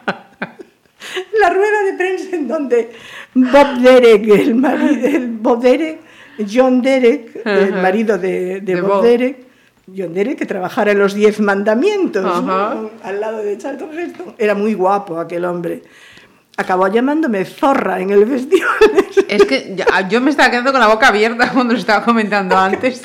[1.41, 2.91] La rueda de prensa en donde
[3.35, 5.99] Bob Derek, el marido, el Bob Derek,
[6.53, 9.03] John Derek, el marido de, de De Bob, Bob.
[9.05, 9.39] Derek,
[9.97, 12.25] John Derek, que trabajara en los Diez Mandamientos,
[13.03, 14.35] al lado de Charlton Heston.
[14.39, 15.83] Era muy guapo aquel hombre.
[16.57, 18.69] Acabó llamándome zorra en el festival.
[19.29, 22.57] Es que ya- yo me estaba quedando con la boca abierta cuando lo estaba comentando
[22.59, 23.03] antes.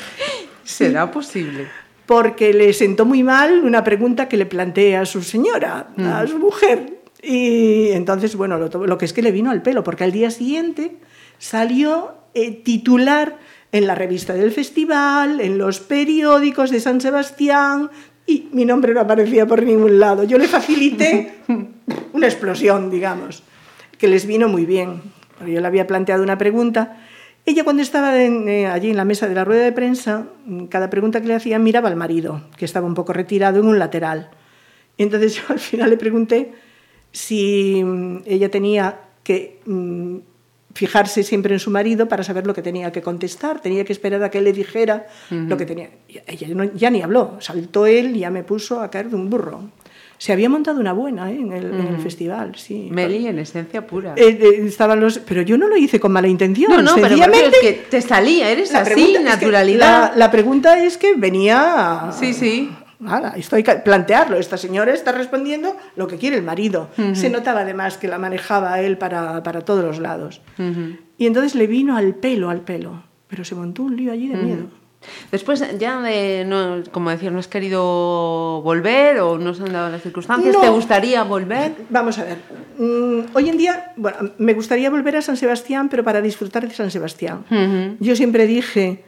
[0.64, 1.68] ¿Será posible?
[2.06, 6.38] porque le sentó muy mal una pregunta que le plantea a su señora, a su
[6.38, 6.93] mujer.
[7.26, 10.96] Y entonces, bueno, lo, que es que le vino al pelo, porque al día siguiente
[11.38, 13.38] salió eh, titular
[13.72, 17.90] en la revista del festival, en los periódicos de San Sebastián,
[18.26, 20.24] y mi nombre no aparecía por ningún lado.
[20.24, 21.34] Yo le facilité
[22.12, 23.42] una explosión, digamos,
[23.98, 25.00] que les vino muy bien.
[25.40, 26.98] Yo le había planteado una pregunta.
[27.46, 30.26] Ella cuando estaba en, eh, allí en la mesa de la rueda de prensa,
[30.68, 33.78] cada pregunta que le hacían miraba al marido, que estaba un poco retirado en un
[33.78, 34.30] lateral.
[34.96, 36.52] Y entonces yo al final le pregunté
[37.14, 40.16] si mm, ella tenía que mm,
[40.74, 44.22] fijarse siempre en su marido para saber lo que tenía que contestar, tenía que esperar
[44.24, 45.88] a que él le dijera lo que tenía.
[46.26, 49.30] Ella no- ya ni habló, saltó él y ya me puso a caer de un
[49.30, 49.62] burro.
[50.18, 51.36] Se había montado una buena ¿eh?
[51.36, 52.88] en, el, en el festival, sí.
[52.90, 54.14] Meli en esencia pura.
[54.16, 56.70] Eh, eh, estaban los, pero yo no lo hice con mala intención.
[56.72, 60.10] no, no, pero sencillamente- es que te salía, eres la así, pregunta es que naturalidad.
[60.12, 62.08] la, la pregunta es que venía.
[62.08, 62.70] a- Sí, sí.
[63.00, 64.36] Nada, esto hay que plantearlo.
[64.38, 66.88] Esta señora está respondiendo lo que quiere el marido.
[67.14, 70.40] Se notaba además que la manejaba él para, para todos los lados.
[71.18, 73.02] Y entonces le vino al pelo, al pelo.
[73.28, 74.64] Pero se montó un lío allí de miedo.
[75.30, 79.90] Después, ya de, no, como decías, no has querido volver o no se han dado
[79.90, 80.72] las circunstancias, ¿te No.
[80.72, 81.72] gustaría volver?
[81.90, 82.38] Vamos a ver.
[82.78, 86.74] mm, hoy en día, bueno, me gustaría volver a San Sebastián, pero para disfrutar de
[86.74, 87.44] San Sebastián.
[88.00, 89.04] Yo siempre dije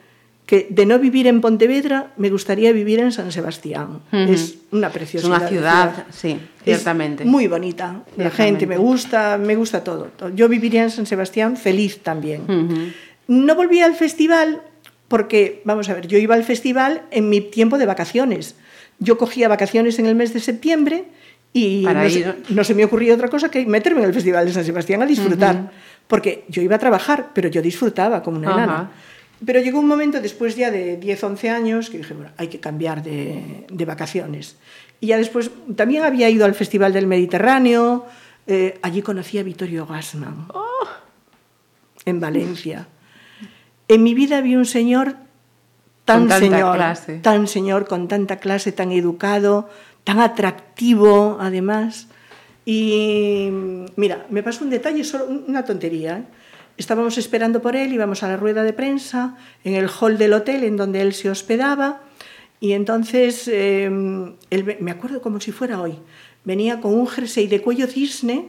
[0.47, 4.01] que de no vivir en Pontevedra, me gustaría vivir en San Sebastián.
[4.13, 5.31] Es una Es preciosidad.
[5.37, 7.25] una de ciudad, sí, Es ciertamente.
[7.25, 8.03] muy bonita.
[8.17, 10.11] La gente me gusta, me gusta todo.
[10.37, 12.95] Yo viviría en San Sebastián feliz también.
[13.27, 14.63] No volví al festival
[15.09, 18.55] porque, vamos a ver, yo iba al festival en mi tiempo de vacaciones.
[19.01, 21.05] Yo cogía vacaciones en el mes de septiembre
[21.53, 24.47] y Para no, se, no se me ocurría otra cosa que meterme en el Festival
[24.47, 25.71] de San Sebastián a disfrutar.
[26.07, 28.91] Porque yo iba a trabajar, pero yo disfrutaba como una enana.
[29.45, 32.59] Pero llegó un momento después ya de 10, 11 años que dije, bueno, hay que
[32.59, 34.57] cambiar de, de vacaciones.
[35.01, 38.07] Y ya después también había ido al Festival del Mediterráneo,
[38.47, 40.47] eh, allí conocí a Vittorio Gassman,
[42.05, 42.89] en Valencia.
[43.89, 45.17] En mi vida vi un señor
[46.05, 47.19] tan señor, clase.
[47.19, 49.69] tan señor, con tanta clase, tan educado,
[50.05, 52.07] tan atractivo además.
[52.65, 53.49] Y
[53.97, 56.19] mira, me pasó un detalle, solo una tontería.
[56.19, 56.25] ¿eh?
[56.77, 60.65] Estábamos esperando por él, íbamos a la rueda de prensa en el hall del hotel
[60.65, 62.03] en donde él se hospedaba.
[62.61, 63.85] Y entonces, eh,
[64.51, 65.95] él, ve- me acuerdo como si fuera hoy,
[66.45, 68.49] venía con un jersey de cuello cisne,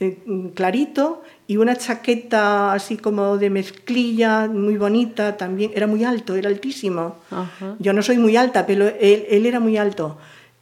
[0.00, 0.18] eh,
[0.54, 5.70] clarito, y una chaqueta así como de mezclilla, muy bonita también.
[5.74, 7.16] Era muy alto, era altísimo.
[7.30, 7.76] Ajá.
[7.78, 10.18] Yo no soy muy alta, pero él, él era muy alto.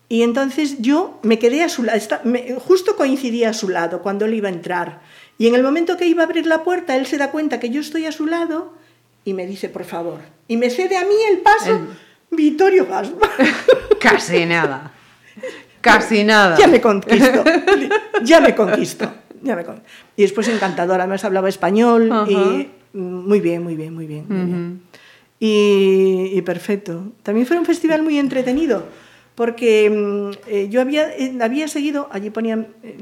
[0.09, 1.99] Y entonces yo me quedé a su lado,
[2.59, 5.01] justo coincidía a su lado cuando él iba a entrar.
[5.39, 7.71] Y en el momento que iba a abrir la puerta, él se da cuenta que
[7.71, 8.75] yo estoy a su lado
[9.25, 10.19] y me dice, por favor.
[10.49, 11.81] Y me cede a mí el paso
[12.31, 13.19] Vittorio Gasman.
[14.01, 14.93] Casi nada.
[15.81, 16.57] Casi nada.
[16.59, 17.45] ya me conquistó.
[18.23, 19.13] Ya me conquistó.
[19.43, 19.83] Ya me con-
[20.17, 24.27] Y después encantador, además hablaba español y muy bien, muy bien, muy bien.
[24.29, 24.83] muy bien.
[25.41, 27.13] Y, y perfecto.
[27.25, 28.87] También fue un festival muy entretenido,
[29.35, 32.97] porque mm, eh, yo había, eh, había seguido, allí ponían, eh,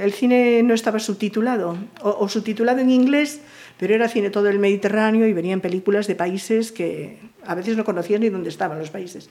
[0.00, 3.40] el cine no estaba subtitulado, o, o subtitulado en inglés,
[3.78, 7.84] pero era cine todo el Mediterráneo y venían películas de países que a veces no
[7.84, 9.28] conocías ni dónde estaban los países.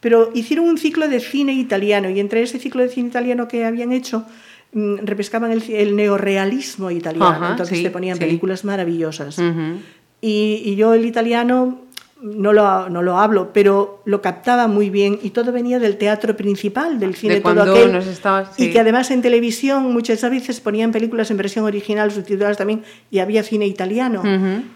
[0.00, 3.64] Pero hicieron un ciclo de cine italiano y entre ese ciclo de cine italiano que
[3.64, 4.24] habían hecho,
[4.72, 7.28] mm, repescaban el, el neorrealismo italiano.
[7.28, 8.24] Ajá, Entonces sí, te ponían sí.
[8.24, 9.38] películas maravillosas.
[9.38, 9.78] Ujú.
[10.20, 11.85] Y, y yo el italiano
[12.22, 16.34] no lo, no lo hablo, pero lo captaba muy bien y todo venía del teatro
[16.36, 17.92] principal, del cine De todo aquel.
[17.92, 22.56] nos estaba- Y que además en televisión muchas veces ponían películas en versión original, subtituladas
[22.56, 24.22] también, y había cine italiano.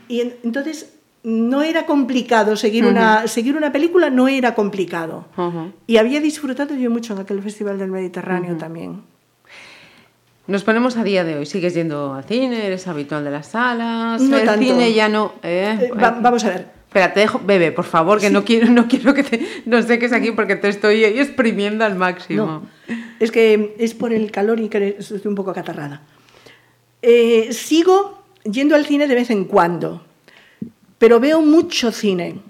[0.09, 5.27] Y en- entonces no era complicado seguir, una, seguir una película, no era complicado.
[5.87, 9.03] Y había disfrutado yo mucho en aquel Festival del Mediterráneo también.
[10.47, 11.47] Nos ponemos a día de hoy.
[11.47, 12.67] ¿Sigues yendo al cine?
[12.67, 14.21] ¿Eres habitual de las salas?
[14.21, 14.63] No el tanto.
[14.63, 15.33] cine ya no.
[15.43, 15.79] ¿eh?
[15.81, 16.80] Eh, va- vamos a ver.
[16.91, 17.41] Espera, te dejo.
[17.45, 20.69] Bebe, por favor, que no quiero, no quiero que te, no seques aquí porque te
[20.69, 22.45] estoy exprimiendo al máximo.
[22.45, 22.63] No,
[23.21, 26.03] es que es por el calor y que estoy un poco acatarrada.
[27.01, 30.05] Eh, sigo yendo al cine de vez en cuando,
[30.99, 32.41] pero veo mucho cine.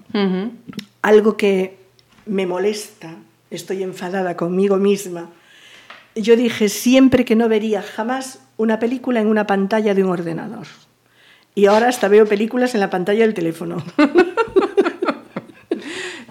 [1.03, 1.77] Algo que
[2.25, 3.13] me molesta,
[3.51, 5.29] estoy enfadada conmigo misma.
[6.15, 10.65] Yo dije siempre que no vería jamás una película en una pantalla de un ordenador.
[11.53, 13.83] Y ahora hasta veo películas en la pantalla del teléfono.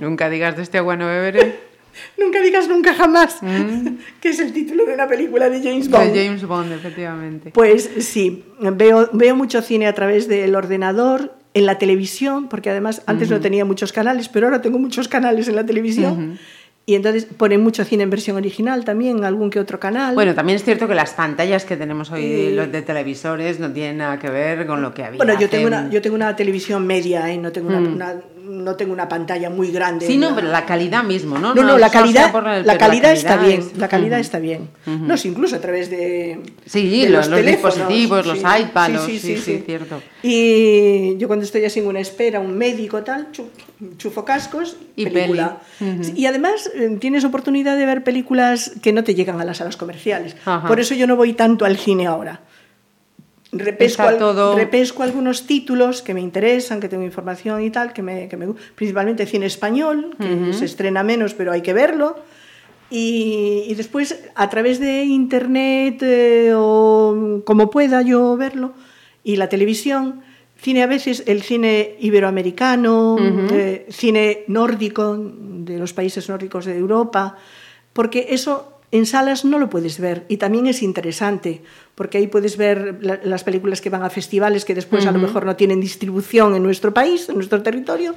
[0.00, 1.58] Nunca digas de este agua no beberé.
[2.18, 3.38] nunca digas nunca jamás,
[4.20, 5.92] que es el título de una película de James Mm.
[5.92, 6.14] De Bond.
[6.16, 7.50] James Bond, efectivamente.
[7.52, 13.02] Pues sí, veo, veo mucho cine a través del ordenador, en la televisión, porque además
[13.06, 16.38] antes no tenía muchos canales, pero ahora tengo muchos canales en la televisión.
[16.86, 20.14] Y entonces ponen mucho cine en versión original también, algún que otro canal.
[20.14, 23.70] Bueno, también es cierto que las pantallas que tenemos hoy Eh, los de televisores no
[23.72, 25.16] tienen nada que ver con lo que había.
[25.18, 27.36] Bueno, yo hace tengo, una, un- yo tengo una televisión media, ¿eh?
[27.36, 30.06] no, tengo una, una- no tengo una pantalla muy grande.
[30.06, 31.54] Sí, no, La- pero la calidad mismo, ¿no?
[31.54, 34.18] No, no, la solo calidad, sea por el- la calidad está bien, es- la calidad
[34.20, 34.68] está bien.
[34.86, 38.44] No, sí, incluso a través de, Sí, de los- los dispositivos, los sí.
[38.60, 40.02] iPads, los- sí, sí, cierto.
[40.22, 43.48] Y yo cuando estoy así en una espera, un médico tal, chu-
[43.96, 45.58] chufo cascos Y película.
[46.14, 49.76] Y además eh, tienes oportunidad de ver películas que no te llegan a las salas
[49.76, 50.36] comerciales.
[50.66, 52.40] Por eso yo no voy tanto al cine ahora.
[53.52, 58.02] Repesco, al- todo- repesco algunos títulos que me interesan, que tengo información y tal, que
[58.02, 62.16] me, que me principalmente cine español, que se estrena menos, pero hay que verlo.
[62.90, 68.72] Y, y después, a través de internet eh, o como pueda yo verlo,
[69.22, 70.22] y la televisión,
[70.56, 73.16] cine a veces, el cine iberoamericano,
[73.52, 77.36] eh, cine nórdico, de los países nórdicos de Europa,
[77.92, 81.62] porque eso en salas no lo puedes ver y también es interesante,
[81.94, 85.18] porque ahí puedes ver la- las películas que van a festivales que después a lo
[85.18, 88.14] mejor no tienen distribución en nuestro país, en nuestro territorio,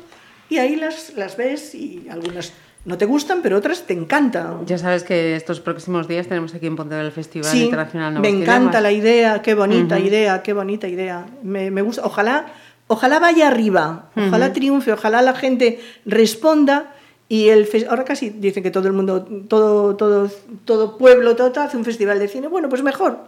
[0.50, 2.54] y ahí las, las ves y algunas
[2.86, 4.66] no te gustan, pero otras te encantan.
[4.66, 8.20] Ya sabes que estos próximos días tenemos aquí en Pontevedra el Festival Sí, Internacional me
[8.20, 8.82] Nuevos encanta Idiomas.
[8.84, 11.26] la idea, qué bonita idea, qué bonita idea.
[11.44, 12.48] Me, me gusta, ojalá,
[12.88, 16.94] ojalá vaya arriba, ojalá triunfe, ojalá la gente responda
[17.34, 20.30] y el ahora casi dicen que todo el mundo, todo, todo,
[20.66, 22.48] todo pueblo, todo tal, hace un festival de cine.
[22.48, 23.22] Bueno, pues mejor,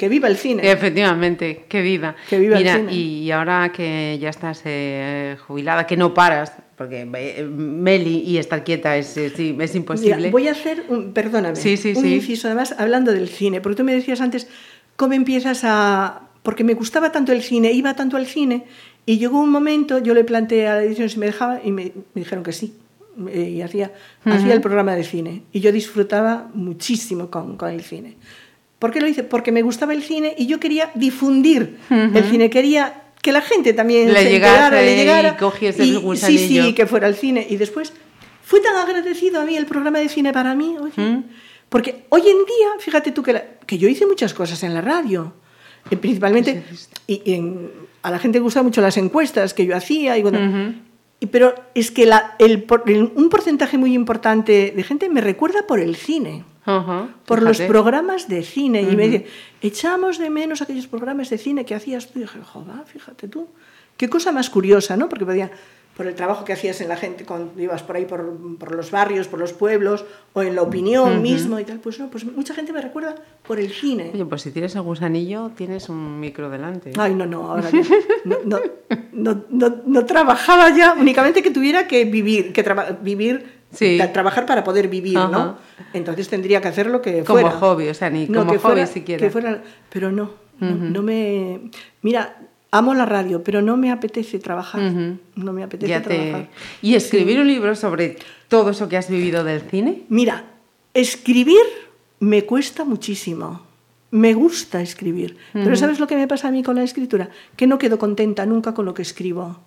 [0.00, 0.68] que viva el cine.
[0.68, 2.16] Efectivamente, que viva.
[2.28, 2.92] Que viva el cine.
[2.92, 8.64] y ahora que ya estás eh, jubilada, que no paras, porque eh, Meli y estar
[8.64, 10.16] quieta es, es, es imposible.
[10.16, 12.14] Mira, voy a hacer, un, perdóname, Sí, sí, un sí.
[12.16, 14.48] inciso además hablando del cine, porque tú me decías antes
[14.96, 16.22] cómo empiezas a...
[16.42, 18.64] Porque me gustaba tanto el cine, iba tanto al cine,
[19.06, 21.92] y llegó un momento, yo le planteé a la edición si me dejaba, y me,
[22.14, 22.74] me dijeron que sí,
[23.28, 23.92] eh, y hacía,
[24.24, 28.16] hacía el programa de cine, y yo disfrutaba muchísimo con, con el cine.
[28.78, 29.22] ¿Por qué lo hice?
[29.22, 33.72] Porque me gustaba el cine y yo quería difundir el cine, quería que la gente
[33.72, 35.36] también Le se enterara, le y llegara.
[35.36, 37.46] cogiese el sí, sí, que fuera al cine.
[37.48, 37.92] Y después
[38.42, 41.22] fue tan agradecido a mí el programa de cine para mí, oye,
[41.68, 44.80] porque hoy en día, fíjate tú que, la- que yo hice muchas cosas en la
[44.80, 45.32] radio,
[45.90, 46.64] eh, principalmente,
[47.06, 47.70] y, y en-
[48.02, 50.24] a la gente le gustan mucho las encuestas que yo hacía, y y-
[51.26, 52.66] pero es que la- el
[53.14, 56.44] un porcentaje muy importante de gente me recuerda por el cine
[57.26, 58.82] por los programas de cine.
[58.82, 59.26] Y me dice,
[59.62, 62.18] echamos de menos aquellos programas de cine que hacías tú.
[62.20, 63.48] Y dije, joder, fíjate tú.
[63.96, 65.08] Qué cosa más curiosa, ¿no?
[65.08, 65.50] Porque podía,
[65.96, 68.90] por el trabajo que hacías en la gente, cuando ibas por ahí por, por los
[68.90, 72.54] barrios, por los pueblos, o en la opinión mismo y tal, pues no, pues mucha
[72.54, 73.14] gente me recuerda
[73.46, 74.10] por el cine.
[74.14, 76.92] Oye, pues si tienes el gusanillo, tienes un micro delante.
[76.96, 77.80] Ay, no, no, ahora ya.
[78.24, 78.38] No,
[79.12, 83.98] no, no, no- trabajaba ya, únicamente que tuviera que vivir, que traba- vivir, Sí.
[84.12, 85.28] trabajar para poder vivir, Ajá.
[85.28, 85.56] ¿no?
[85.92, 87.56] Entonces tendría que hacer lo que Como fuera.
[87.56, 89.20] hobby, o sea, ni como que hobby fuera- siquiera.
[89.20, 91.70] que fuera- pero no, no, no me...
[92.02, 92.36] Mira,
[92.72, 94.80] amo la radio, pero no me apetece trabajar.
[95.36, 96.48] No me apetece Ya te- trabajar.
[96.82, 98.16] Y escribir un libro sobre
[98.48, 100.02] todo eso que has vivido del cine.
[100.08, 100.44] Mira,
[100.94, 101.62] escribir
[102.18, 103.62] me cuesta muchísimo.
[104.10, 105.36] Me gusta escribir.
[105.52, 107.30] Pero ¿sabes lo que me pasa a mí con la escritura?
[107.56, 109.60] Que no quedo contenta nunca con lo que escribo.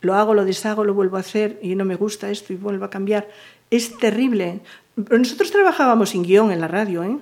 [0.00, 2.84] Lo hago, lo deshago, lo vuelvo a hacer y no me gusta esto y vuelvo
[2.84, 3.28] a cambiar.
[3.74, 4.60] Es terrible.
[4.96, 7.02] Nosotros trabajábamos sin guion en la radio.
[7.02, 7.18] ¿eh?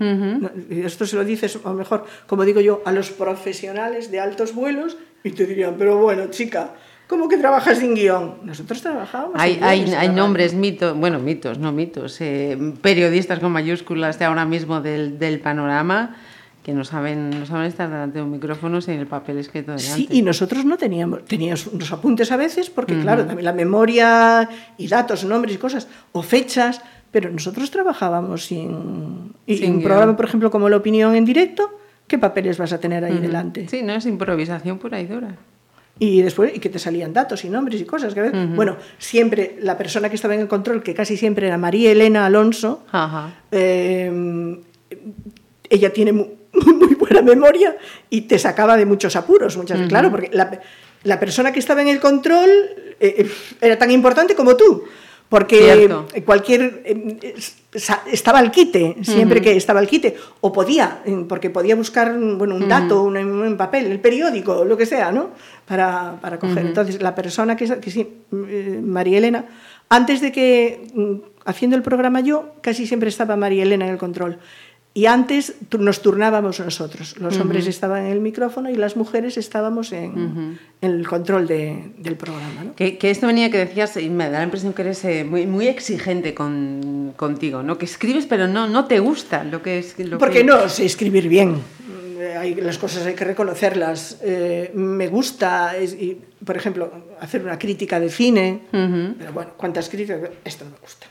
[0.84, 4.98] Esto se lo dices, lo mejor, como digo yo, a los profesionales de altos vuelos
[5.24, 6.74] y te dirían, pero bueno, chica,
[7.08, 8.36] ¿Cómo que trabajas sin guion?
[8.42, 13.38] Nosotros trabajábamos Hay, sin hay, guion, hay nombres, mitos, bueno, mitos, no mitos, eh, periodistas
[13.38, 16.16] con mayúsculas de ahora mismo del, del panorama
[16.62, 19.94] que no saben, no saben estar delante de un micrófono sin el papel escrito delante.
[19.94, 24.48] Sí, y nosotros no teníamos, teníamos unos apuntes a veces, porque claro, también la memoria
[24.78, 29.32] y datos, nombres y cosas, o fechas, pero nosotros trabajábamos sin...
[29.46, 32.78] Y Sin un programa, por ejemplo, como La Opinión en directo, ¿qué papeles vas a
[32.78, 33.68] tener ahí delante?
[33.68, 35.34] Sí, no es improvisación pura y dura.
[35.98, 38.14] Y después, y que te salían datos y nombres y cosas.
[38.14, 41.92] Que Bueno, siempre la persona que estaba en el control, que casi siempre era María
[41.92, 43.34] Elena Alonso, Ajá.
[43.50, 44.58] eh,
[45.68, 47.76] ella tiene muy, buena memoria
[48.10, 50.60] y te sacaba de muchos apuros, muchas veces, claro, porque la,
[51.04, 52.50] la persona que estaba en el control
[53.00, 53.30] eh, eh,
[53.60, 54.84] era tan importante como tú.
[55.28, 56.08] Porque Cierto.
[56.26, 56.82] cualquier.
[56.84, 57.34] eh,
[57.72, 60.14] estaba al quite, siempre que estaba al quite.
[60.42, 64.76] O podía, eh, porque podía buscar bueno, un dato, un, un papel, el periódico, lo
[64.76, 65.30] que sea, ¿no?
[65.64, 66.66] Para, para coger.
[66.66, 69.46] Entonces, la persona que, que sí, eh, María Elena,
[69.88, 71.14] antes de que, mm,
[71.46, 74.38] haciendo el programa yo, casi siempre estaba María Elena en el control.
[74.94, 77.16] Y antes nos turnábamos nosotros.
[77.18, 81.92] Los hombres estaban en el micrófono y las mujeres estábamos en, en el control de-
[81.96, 82.64] del programa.
[82.64, 82.74] ¿no?
[82.74, 85.46] Que, que esto venía que decías, y me da la impresión que eres eh, muy,
[85.46, 87.78] muy exigente con, contigo, ¿no?
[87.78, 89.98] Que escribes, pero no, no te gusta lo que es.
[89.98, 90.44] Lo Porque que...
[90.44, 91.56] no sé escribir bien.
[92.18, 94.18] Eh, hay- las cosas hay que reconocerlas.
[94.22, 98.60] Eh, me gusta, es- y, por ejemplo, hacer una crítica de cine.
[98.70, 100.20] Pero bueno, ¿cuántas críticas?
[100.44, 101.06] Esto no me gusta.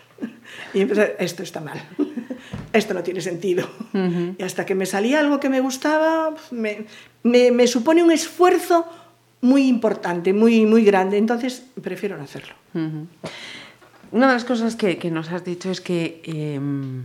[0.73, 1.81] Y empezar, esto está mal.
[2.73, 3.67] Esto no tiene sentido.
[4.37, 6.85] Y hasta que me salía algo que me gustaba, me,
[7.23, 8.85] me- me supone un esfuerzo
[9.41, 11.17] muy importante, muy, muy grande.
[11.17, 12.53] Entonces, prefiero no hacerlo.
[12.73, 17.03] Una de las cosas que, que nos has dicho es que em,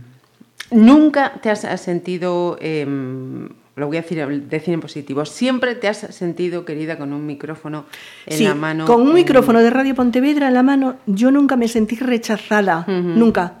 [0.71, 5.87] nunca te has has sentido, em, lo voy a decir, decir en positivo, siempre te
[5.87, 7.85] has sentido querida con un micrófono
[8.25, 8.85] en Sí, la mano.
[8.85, 13.59] con un micrófono de Radio Pontevedra en la mano, yo nunca me sentí rechazada, nunca.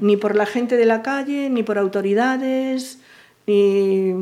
[0.00, 3.00] Ni por la gente de la calle, ni por autoridades,
[3.46, 4.12] ni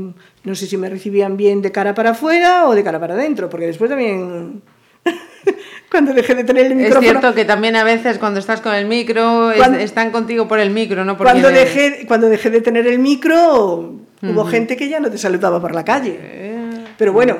[0.43, 3.49] no sé si me recibían bien de cara para afuera o de cara para adentro,
[3.49, 4.63] porque después también,
[5.91, 8.75] cuando dejé de tener el Es micrófono, cierto que también a veces cuando estás con
[8.75, 11.17] el micro es- Cuando- están contigo por el micro, ¿no?
[11.17, 13.95] Cuando dejé, cuando dejé de tener el micro,
[14.31, 16.19] hubo gente que ya no te saludaba por la calle.
[16.21, 17.37] Eh, Pero bueno,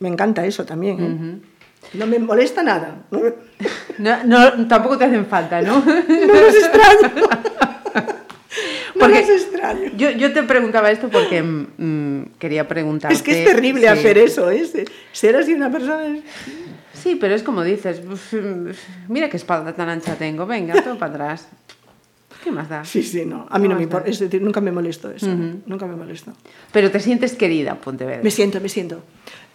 [0.00, 0.98] me encanta eso también.
[1.00, 1.38] ¿eh?
[1.94, 3.02] No me molesta nada.
[3.10, 3.20] No,
[4.24, 5.78] no, no, tampoco te hacen falta, ¿no?
[5.84, 5.94] no
[6.34, 7.12] los extraño.
[8.94, 9.90] No Porque- los extraño.
[9.96, 13.14] Yo, yo te preguntaba esto porque mm, quería preguntarte.
[13.16, 13.86] Es que es terrible sí.
[13.88, 14.64] hacer eso, ¿eh?
[14.64, 16.06] Se- Ser así una persona.
[16.06, 16.22] es-
[16.92, 18.32] Sí, pero es como dices, "Uf,
[19.08, 21.48] mira qué espalda tan ancha tengo, venga, todo para atrás.
[22.44, 22.84] ¿Qué más da?
[22.84, 23.46] Sí, sí, no.
[23.48, 24.10] A mí no me importa.
[24.10, 25.28] Es decir, nunca me molesto eso.
[25.64, 26.34] Nunca me molesto.
[26.72, 28.22] Pero te sientes querida, Pontevedra.
[28.22, 29.02] Me siento, me siento.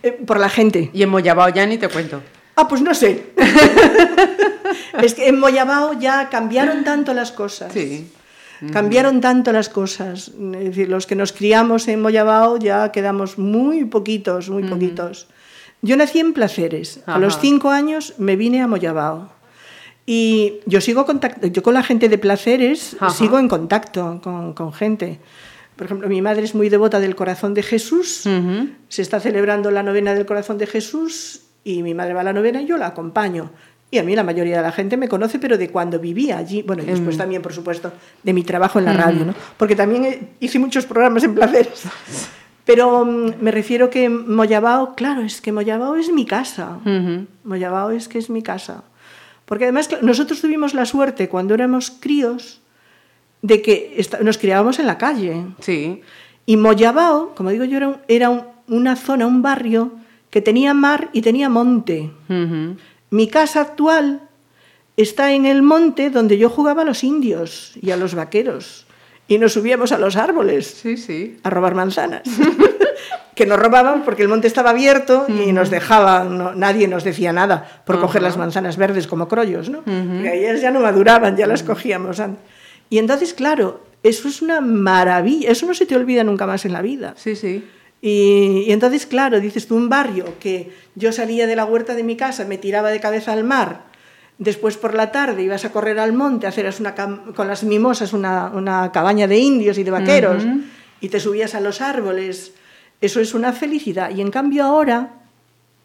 [0.02, 0.90] Eh, por la gente.
[0.92, 2.24] Y en Moyabao ya ni te cuento.
[2.56, 3.26] Ah, pues no sé.
[5.04, 7.72] es que en Moyabao ya cambiaron tanto las cosas.
[7.72, 8.12] Sí.
[8.74, 10.30] Cambiaron tanto las cosas.
[10.30, 15.28] Es decir, los que nos criamos en Moyabao ya quedamos muy poquitos, muy poquitos.
[15.84, 17.02] Yo nací en Placeres.
[17.06, 17.42] A los Ajá.
[17.42, 19.30] cinco años me vine a Moyabao.
[20.12, 23.12] Y yo sigo contacto, yo con la gente de Placeres Ajá.
[23.12, 25.20] sigo en contacto con, con gente.
[25.76, 28.26] Por ejemplo, mi madre es muy devota del corazón de Jesús.
[28.26, 28.70] Ujú.
[28.88, 32.34] Se está celebrando la novena del corazón de Jesús y mi madre va a la
[32.34, 33.52] novena y yo la acompaño.
[33.92, 36.64] Y a mí la mayoría de la gente me conoce, pero de cuando vivía allí.
[36.64, 37.94] Bueno, y después también, por supuesto,
[38.24, 39.36] de mi trabajo en la radio, ¿no?
[39.58, 41.84] Porque también eh, hice muchos programas en placeres.
[42.66, 46.80] Pero mm, me refiero que Moyabao, claro, es que Moyabao es mi casa.
[46.84, 47.28] Ujú.
[47.44, 48.86] Moyabao es que es mi casa.
[49.50, 52.62] Porque además nosotros tuvimos la suerte cuando éramos críos
[53.42, 55.44] de que nos criábamos en la calle.
[55.60, 56.02] Sí.
[56.46, 59.94] Y Moyabao, como digo yo, era, un- era un- una zona, un barrio
[60.30, 62.12] que tenía mar y tenía monte.
[63.10, 64.22] Mi casa actual
[64.98, 68.86] está en el monte donde yo jugaba a los indios y a los vaqueros.
[69.28, 71.38] Y nos subíamos a los árboles Sí, sí.
[71.42, 72.24] a robar manzanas.
[73.40, 77.32] que nos robaban porque el monte estaba abierto y nos dejaban, no- nadie nos decía
[77.34, 79.80] nada por coger las manzanas verdes como crollos, ¿no?
[79.84, 82.44] Porque ellas ya no maduraban, ya las cogíamos antes.
[82.90, 86.74] Y entonces, claro, eso es una maravilla, eso no se te olvida nunca más en
[86.74, 87.14] la vida.
[87.18, 87.64] Sí, sí.
[88.02, 92.04] Y, y entonces, claro, dices tú, un barrio que yo salía de la huerta de
[92.04, 93.86] mi casa, me tiraba de cabeza al mar,
[94.38, 98.14] después por la tarde ibas a correr al monte, haceras una cam- con las mimosas
[98.14, 100.44] una, una cabaña de indios y de vaqueros,
[101.02, 102.54] y te subías a los árboles.
[103.02, 104.10] Eso es una felicidad.
[104.16, 105.14] Y en cambio ahora,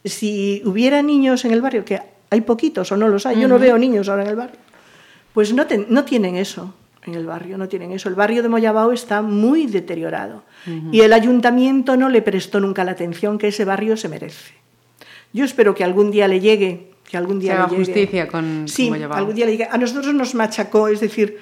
[0.05, 2.01] si hubiera niños en el barrio, que
[2.31, 4.59] hay poquitos o no los hay, yo no veo niños ahora en el barrio,
[5.33, 6.75] pues no, no tienen eso
[7.07, 8.09] en el barrio, no tienen eso.
[8.09, 10.43] El barrio de Moyabao está muy deteriorado
[10.91, 14.55] y el ayuntamiento no le prestó nunca la atención que ese barrio se merece.
[15.33, 17.85] Yo espero que algún día le llegue que algún día Se haga le llegue.
[17.85, 19.69] justicia con Sí, algún día le llegue.
[19.71, 21.39] A nosotros nos machacó, es decir,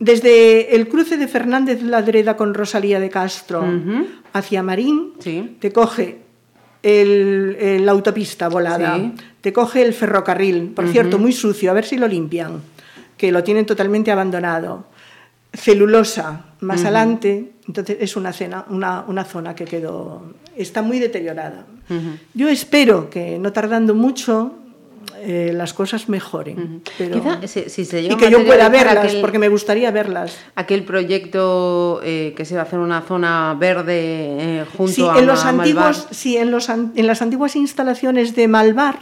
[0.00, 3.64] desde el cruce de Fernández Ladreda con Rosalía de Castro
[4.32, 5.56] hacia Marín, Sí.
[5.60, 6.18] te coge
[6.82, 9.12] el, la autopista volada, Sí.
[9.42, 12.62] te coge el ferrocarril, por cierto, muy sucio, a ver si lo limpian,
[13.16, 14.86] que lo tienen totalmente abandonado.
[15.52, 21.66] Celulosa, más adelante, entonces es una, cena, una, una zona que quedó, está muy deteriorada.
[22.34, 24.54] Yo espero que no tardando mucho
[25.22, 26.82] eh, las cosas mejoren.
[26.98, 29.90] pero- Quizá si, si se llega y que yo pueda verlas, aquel- porque me gustaría
[29.90, 30.36] verlas.
[30.54, 33.98] Aquel proyecto eh, que se va a hacer una zona verde
[34.60, 36.14] eh, junto Sí, a en los antiguos, Malvar.
[36.14, 38.98] sí, en, los, en las antiguas instalaciones de Malvar,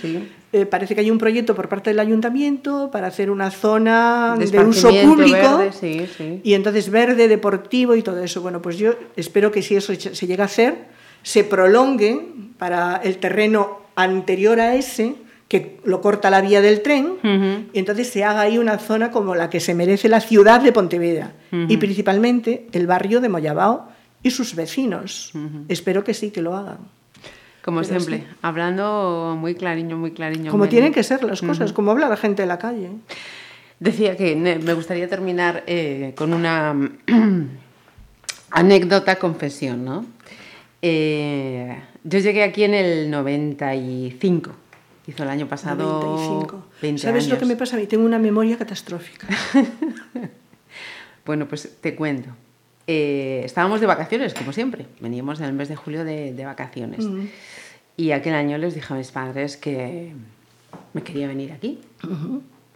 [0.00, 0.28] sí.
[0.52, 4.46] eh, parece que hay un proyecto por parte del ayuntamiento para hacer una zona De
[4.46, 6.40] de, uso público verde, sí, sí.
[6.44, 8.40] y entonces verde, deportivo y todo eso.
[8.42, 10.84] Bueno, pues yo espero que si eso se llega a hacer,
[11.22, 12.20] se prolongue
[12.58, 15.14] para el terreno anterior a ese,
[15.54, 19.36] que lo corta la vía del tren, y entonces se haga ahí una zona como
[19.36, 23.86] la que se merece la ciudad de Pontevedra y principalmente el barrio de Moyabao
[24.24, 25.32] y sus vecinos.
[25.68, 26.78] Espero que sí, que lo hagan.
[27.64, 30.50] Como Pero siempre, hablando muy clariño, muy clariño.
[30.50, 32.90] Como tienen que ser las cosas, como habla la gente de la calle.
[33.78, 36.74] Decía que me gustaría terminar eh, con una
[38.50, 40.04] anécdota confesión, ¿no?
[40.82, 44.50] Eh, yo llegué aquí en el 95.
[45.06, 46.64] Hizo el año pasado 95.
[46.82, 47.38] 20 ¿Sabes lo años.
[47.40, 47.86] que me pasa a mí?
[47.86, 49.28] Tengo una memoria catastrófica.
[51.26, 52.28] Bueno, pues te cuento.
[52.86, 54.84] Eh, estábamos de vacaciones, como siempre.
[55.00, 57.02] Veníamos en el mes de julio de, de vacaciones.
[57.02, 57.28] Mm.
[57.96, 60.12] Y aquel año les dije a mis padres que
[60.92, 61.80] me quería venir aquí.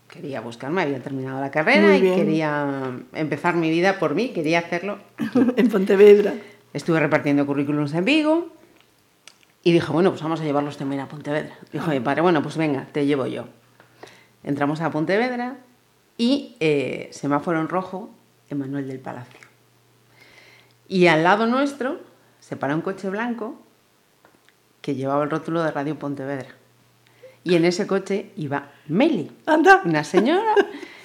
[0.09, 4.99] Quería buscarme, había terminado la carrera y quería empezar mi vida por mí, quería hacerlo.
[5.57, 6.35] en Pontevedra.
[6.73, 8.53] Estuve repartiendo currículums en Vigo
[9.63, 11.57] y dije, bueno, pues vamos a llevarlos también a Pontevedra.
[11.73, 13.47] Dijo mi padre, bueno, pues venga, te llevo yo.
[14.45, 15.57] Entramos a Pontevedra
[16.17, 18.11] y eh, semáforo en rojo,
[18.49, 19.41] Emanuel del Palacio.
[20.89, 22.01] Y al lado nuestro
[22.41, 23.61] se para un coche blanco
[24.81, 26.49] que llevaba el rótulo de Radio Pontevedra.
[27.45, 29.83] Y en ese coche iba Meli, Anda.
[29.85, 30.55] una señora.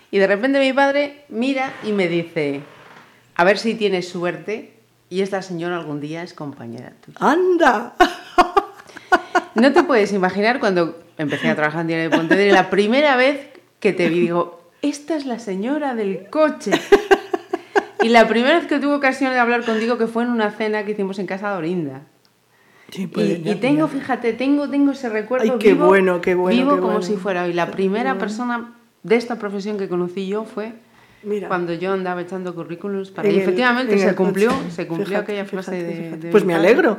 [0.10, 2.62] Y de repente mi padre mira y me dice,
[3.36, 4.80] a ver si tienes suerte
[5.10, 7.18] y esta señora algún día es compañera tuya.
[7.20, 7.96] Anda.
[9.56, 13.16] No te puedes imaginar cuando empecé a trabajar en Diario de Pontevedra y la primera
[13.16, 13.40] vez
[13.80, 16.72] que te vi, digo, esta es la señora del coche.
[18.02, 20.84] Y la primera vez que tuve ocasión de hablar contigo que fue en una cena
[20.84, 22.02] que hicimos en casa de Orinda.
[22.90, 23.94] Sí, Y, pues, y tengo, ya.
[24.00, 27.02] fíjate, tengo, tengo ese recuerdo Ay, qué vivo, bueno, qué bueno, vivo qué como bueno.
[27.02, 27.54] si fuera hoy.
[27.54, 30.74] La primera persona de esta profesión que conocí yo fue
[31.24, 31.48] Mira.
[31.48, 35.72] cuando yo andaba echando currículums para y efectivamente en se cumplió, se cumplió aquella frase
[35.72, 36.98] fíjate, de, de Pues me alegro.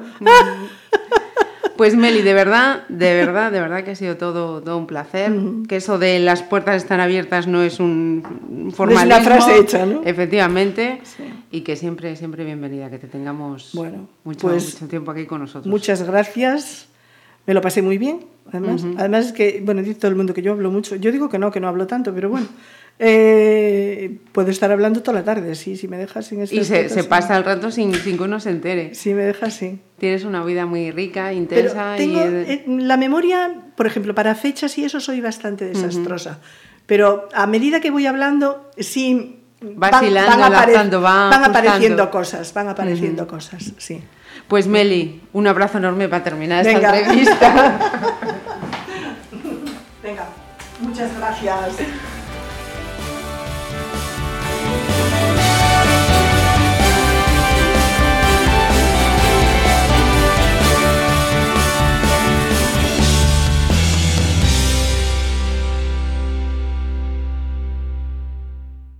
[1.76, 5.32] Pues Meli, de verdad, de verdad, de verdad que ha sido todo, todo un placer.
[5.68, 9.16] Que eso de las puertas están abiertas no es un No es formalismo.
[9.16, 10.02] una frase hecha, ¿no?
[10.04, 11.00] Efectivamente.
[11.02, 11.24] Sí.
[11.50, 15.40] Y que siempre, siempre bienvenida, que te tengamos Bueno, mucho, pues, mucho tiempo aquí con
[15.40, 15.66] nosotros.
[15.66, 16.88] Muchas gracias.
[17.46, 18.26] Me lo pasé muy bien.
[18.52, 20.96] Además, además es que, bueno, dice todo el mundo que yo hablo mucho.
[20.96, 22.46] Yo digo que no, que no hablo tanto, pero bueno.
[22.98, 27.04] Eh, puedo estar hablando toda la tarde, sí, si me dejas sin Y se, se
[27.04, 28.94] pasa el rato sin, sin que uno se entere.
[28.94, 29.80] Si me dejas, sí.
[29.98, 32.22] Tienes una vida muy rica, Pero intensa tengo, y...
[32.24, 36.38] eh, la memoria, por ejemplo, para fechas y eso soy bastante desastrosa.
[36.86, 39.40] Pero a medida que voy hablando, sí.
[39.60, 42.10] Vacilando, apare- enlazando, va van apareciendo ajustando.
[42.10, 44.00] cosas, van apareciendo cosas, sí.
[44.48, 46.98] Pues Meli, un abrazo enorme para terminar esta Venga.
[46.98, 47.78] entrevista.
[50.02, 50.26] Venga,
[50.80, 51.76] muchas gracias.